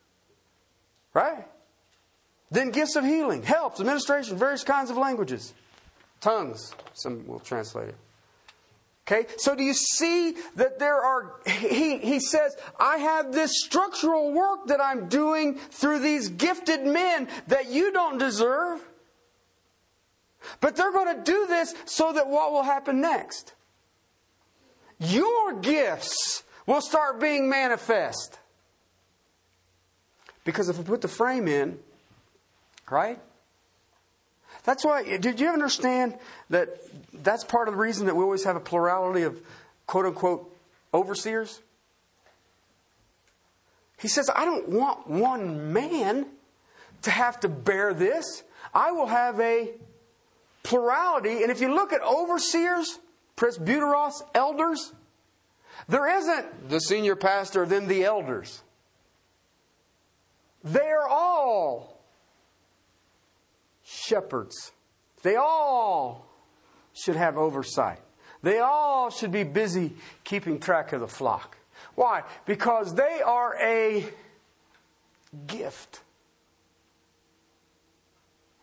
[1.13, 1.45] Right?
[2.49, 5.53] Then gifts of healing, helps, administration, various kinds of languages.
[6.25, 7.95] Tongues, some will translate it.
[9.05, 14.31] Okay, so do you see that there are, he, he says, I have this structural
[14.33, 18.81] work that I'm doing through these gifted men that you don't deserve.
[20.61, 23.53] But they're going to do this so that what will happen next?
[24.97, 28.39] Your gifts will start being manifest.
[30.43, 31.77] Because if we put the frame in,
[32.89, 33.19] right?
[34.65, 36.17] That's why, did you understand
[36.49, 36.81] that
[37.13, 39.39] that's part of the reason that we always have a plurality of
[39.85, 40.51] quote unquote
[40.93, 41.61] overseers?
[43.97, 46.25] He says, I don't want one man
[47.03, 48.43] to have to bear this.
[48.73, 49.71] I will have a
[50.63, 51.43] plurality.
[51.43, 52.99] And if you look at overseers,
[53.37, 54.91] presbyteros, elders,
[55.87, 58.63] there isn't the senior pastor, then the elders.
[60.63, 61.94] They're all
[64.05, 64.71] shepherds.
[65.23, 66.27] They all
[66.93, 67.99] should have oversight.
[68.41, 69.93] They all should be busy
[70.23, 71.57] keeping track of the flock.
[71.95, 72.23] Why?
[72.45, 74.05] Because they are a
[75.47, 76.01] gift.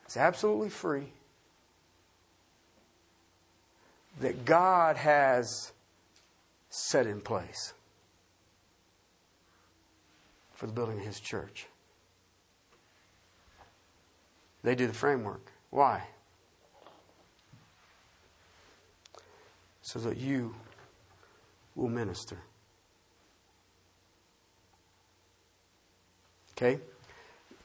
[0.04, 1.12] It's absolutely free.
[4.20, 5.72] That God has
[6.70, 7.72] set in place
[10.52, 11.66] for the building of His church.
[14.62, 15.52] They do the framework.
[15.70, 16.02] Why?
[19.82, 20.54] So that you
[21.74, 22.38] will minister.
[26.56, 26.80] Okay?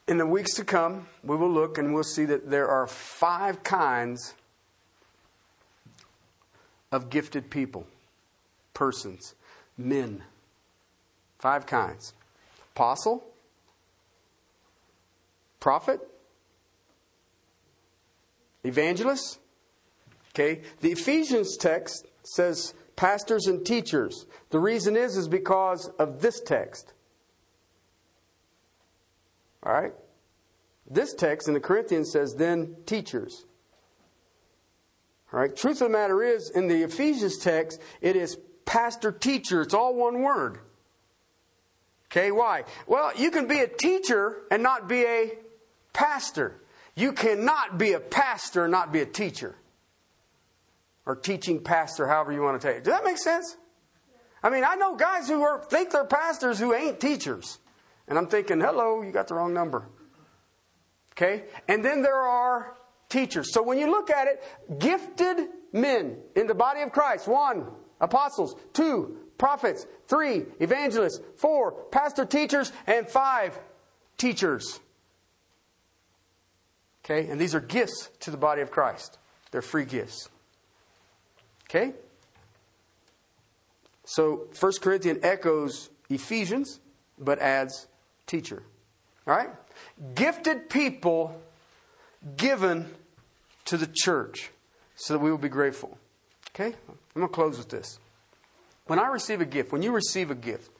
[0.08, 3.64] In the weeks to come, we will look and we'll see that there are five
[3.64, 4.34] kinds
[6.91, 7.86] of gifted people,
[8.74, 9.36] persons,
[9.78, 10.24] men.
[11.39, 12.14] Five kinds
[12.74, 13.24] apostle,
[15.60, 16.00] prophet,
[18.64, 19.39] evangelists.
[20.34, 24.26] Okay, the Ephesians text says pastors and teachers.
[24.49, 26.93] The reason is is because of this text.
[29.64, 29.93] All right?
[30.89, 33.45] This text in the Corinthians says then teachers.
[35.34, 35.55] All right?
[35.55, 39.62] Truth of the matter is in the Ephesians text it is pastor teacher.
[39.62, 40.60] It's all one word.
[42.12, 42.64] Okay, why?
[42.86, 45.38] Well, you can be a teacher and not be a
[45.91, 46.62] pastor.
[46.98, 49.56] You cannot be a pastor and not be a teacher.
[51.06, 52.84] Or teaching pastor, however you want to take it.
[52.86, 53.56] Does that make sense?
[54.41, 57.60] I mean, I know guys who are, think they're pastors who ain't teachers.
[58.08, 59.88] And I'm thinking, hello, you got the wrong number.
[61.14, 61.43] Okay?
[61.68, 62.76] And then there are
[63.10, 63.54] teachers.
[63.54, 67.68] So when you look at it, gifted men in the body of Christ one,
[68.02, 73.58] apostles, two, prophets, three, evangelists, four, pastor teachers, and five,
[74.18, 74.80] teachers.
[77.10, 77.30] Okay?
[77.30, 79.18] And these are gifts to the body of Christ.
[79.51, 80.30] They're free gifts.
[81.70, 81.93] Okay?
[84.03, 86.80] So 1 Corinthians echoes Ephesians,
[87.18, 87.88] but adds
[88.26, 88.64] teacher.
[89.26, 89.49] All right?
[90.16, 91.41] Gifted people
[92.36, 92.93] given
[93.66, 94.51] to the church
[94.95, 95.97] so that we will be grateful.
[96.49, 96.76] Okay?
[96.89, 97.99] I'm going to close with this.
[98.88, 100.72] When I receive a gift, when you receive a gift,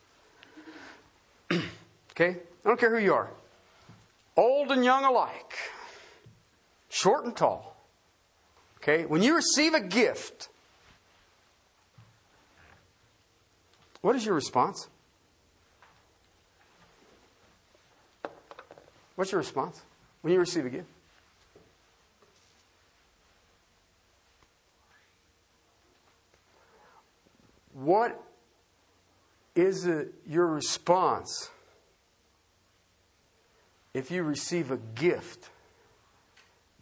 [1.52, 2.38] okay?
[2.66, 3.30] I don't care who you are,
[4.36, 5.54] old and young alike,
[6.98, 7.76] short and tall.
[8.78, 9.06] Okay?
[9.06, 10.50] When you receive a gift,
[14.02, 14.88] what is your response?
[19.16, 19.82] What's your response
[20.22, 20.88] when you receive a gift?
[27.74, 28.20] What
[29.56, 31.50] is it, your response
[33.94, 35.50] if you receive a gift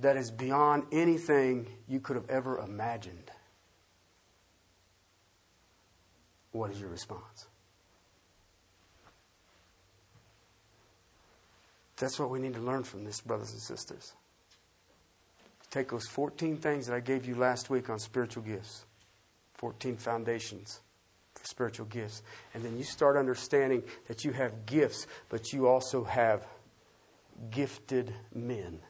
[0.05, 3.31] that is beyond anything you could have ever imagined?
[6.51, 7.47] What is your response?
[11.97, 14.13] That's what we need to learn from this, brothers and sisters.
[15.71, 18.85] Take those 14 things that I gave you last week on spiritual gifts,
[19.55, 20.81] 14 foundations
[21.33, 22.21] for spiritual gifts.
[22.53, 26.45] And then you start understanding that you have gifts, but you also have
[27.49, 28.81] gifted men.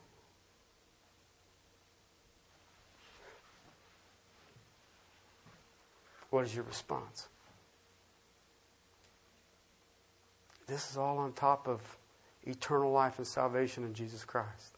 [6.29, 7.27] What is your response?
[10.67, 11.81] This is all on top of
[12.43, 14.77] eternal life and salvation in Jesus Christ.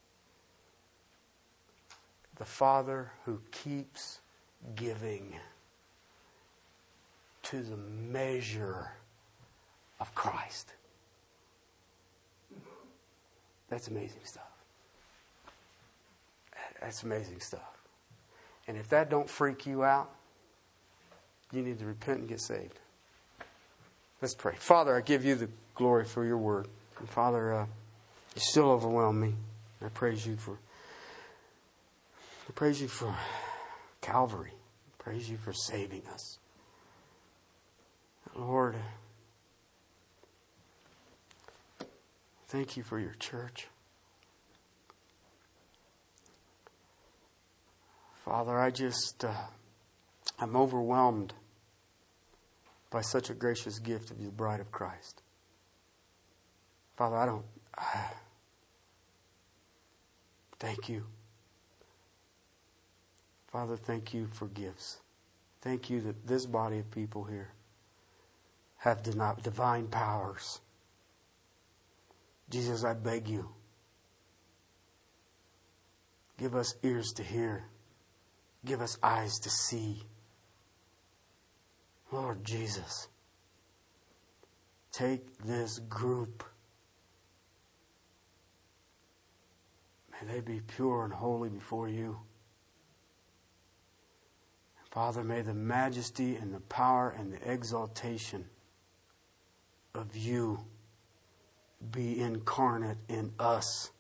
[2.36, 4.20] The Father who keeps
[4.76, 5.36] giving
[7.44, 8.92] to the measure
[10.00, 10.74] of Christ.
[13.70, 14.44] That's amazing stuff.
[16.82, 17.62] That's amazing stuff.
[18.68, 20.12] And if that don't freak you out,
[21.52, 22.80] you need to repent and get saved.
[24.22, 24.56] Let's pray.
[24.58, 26.68] Father, I give you the glory for your word.
[27.00, 27.66] And Father, uh,
[28.36, 29.36] you still overwhelm me.
[29.84, 30.58] I praise you for
[32.48, 33.14] I praise you for
[34.02, 34.54] Calvary.
[34.54, 36.40] I praise you for saving us.
[38.36, 38.76] Lord,
[42.48, 43.68] thank you for your church.
[48.24, 49.34] Father, I just, uh,
[50.40, 51.34] I'm overwhelmed
[52.90, 55.22] by such a gracious gift of the bride of Christ.
[56.96, 57.46] Father, I don't.
[60.60, 61.04] Thank you.
[63.52, 64.98] Father, thank you for gifts.
[65.62, 67.52] Thank you that this body of people here
[68.78, 70.62] have divine powers.
[72.50, 73.50] Jesus, I beg you,
[76.38, 77.66] give us ears to hear,
[78.64, 80.04] give us eyes to see.
[82.12, 83.08] Lord Jesus,
[84.92, 86.44] take this group
[90.22, 92.20] May they be pure and holy before you.
[94.90, 98.46] Father, may the majesty and the power and the exaltation
[99.94, 100.66] of you
[101.92, 103.92] be incarnate in us,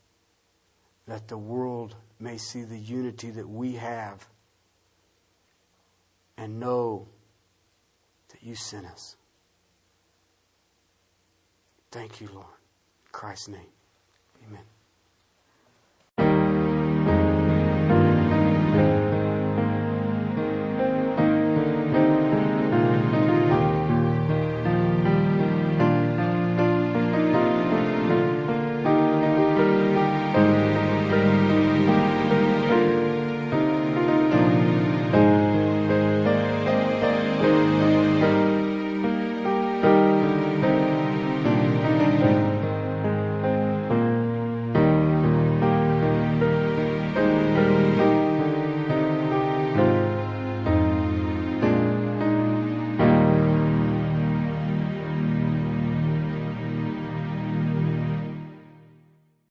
[1.07, 4.27] that the world may see the unity that we have
[6.35, 7.07] and know
[8.37, 9.15] that you sent us.
[11.91, 12.45] Thank you, Lord.
[12.45, 13.76] In Christ's name.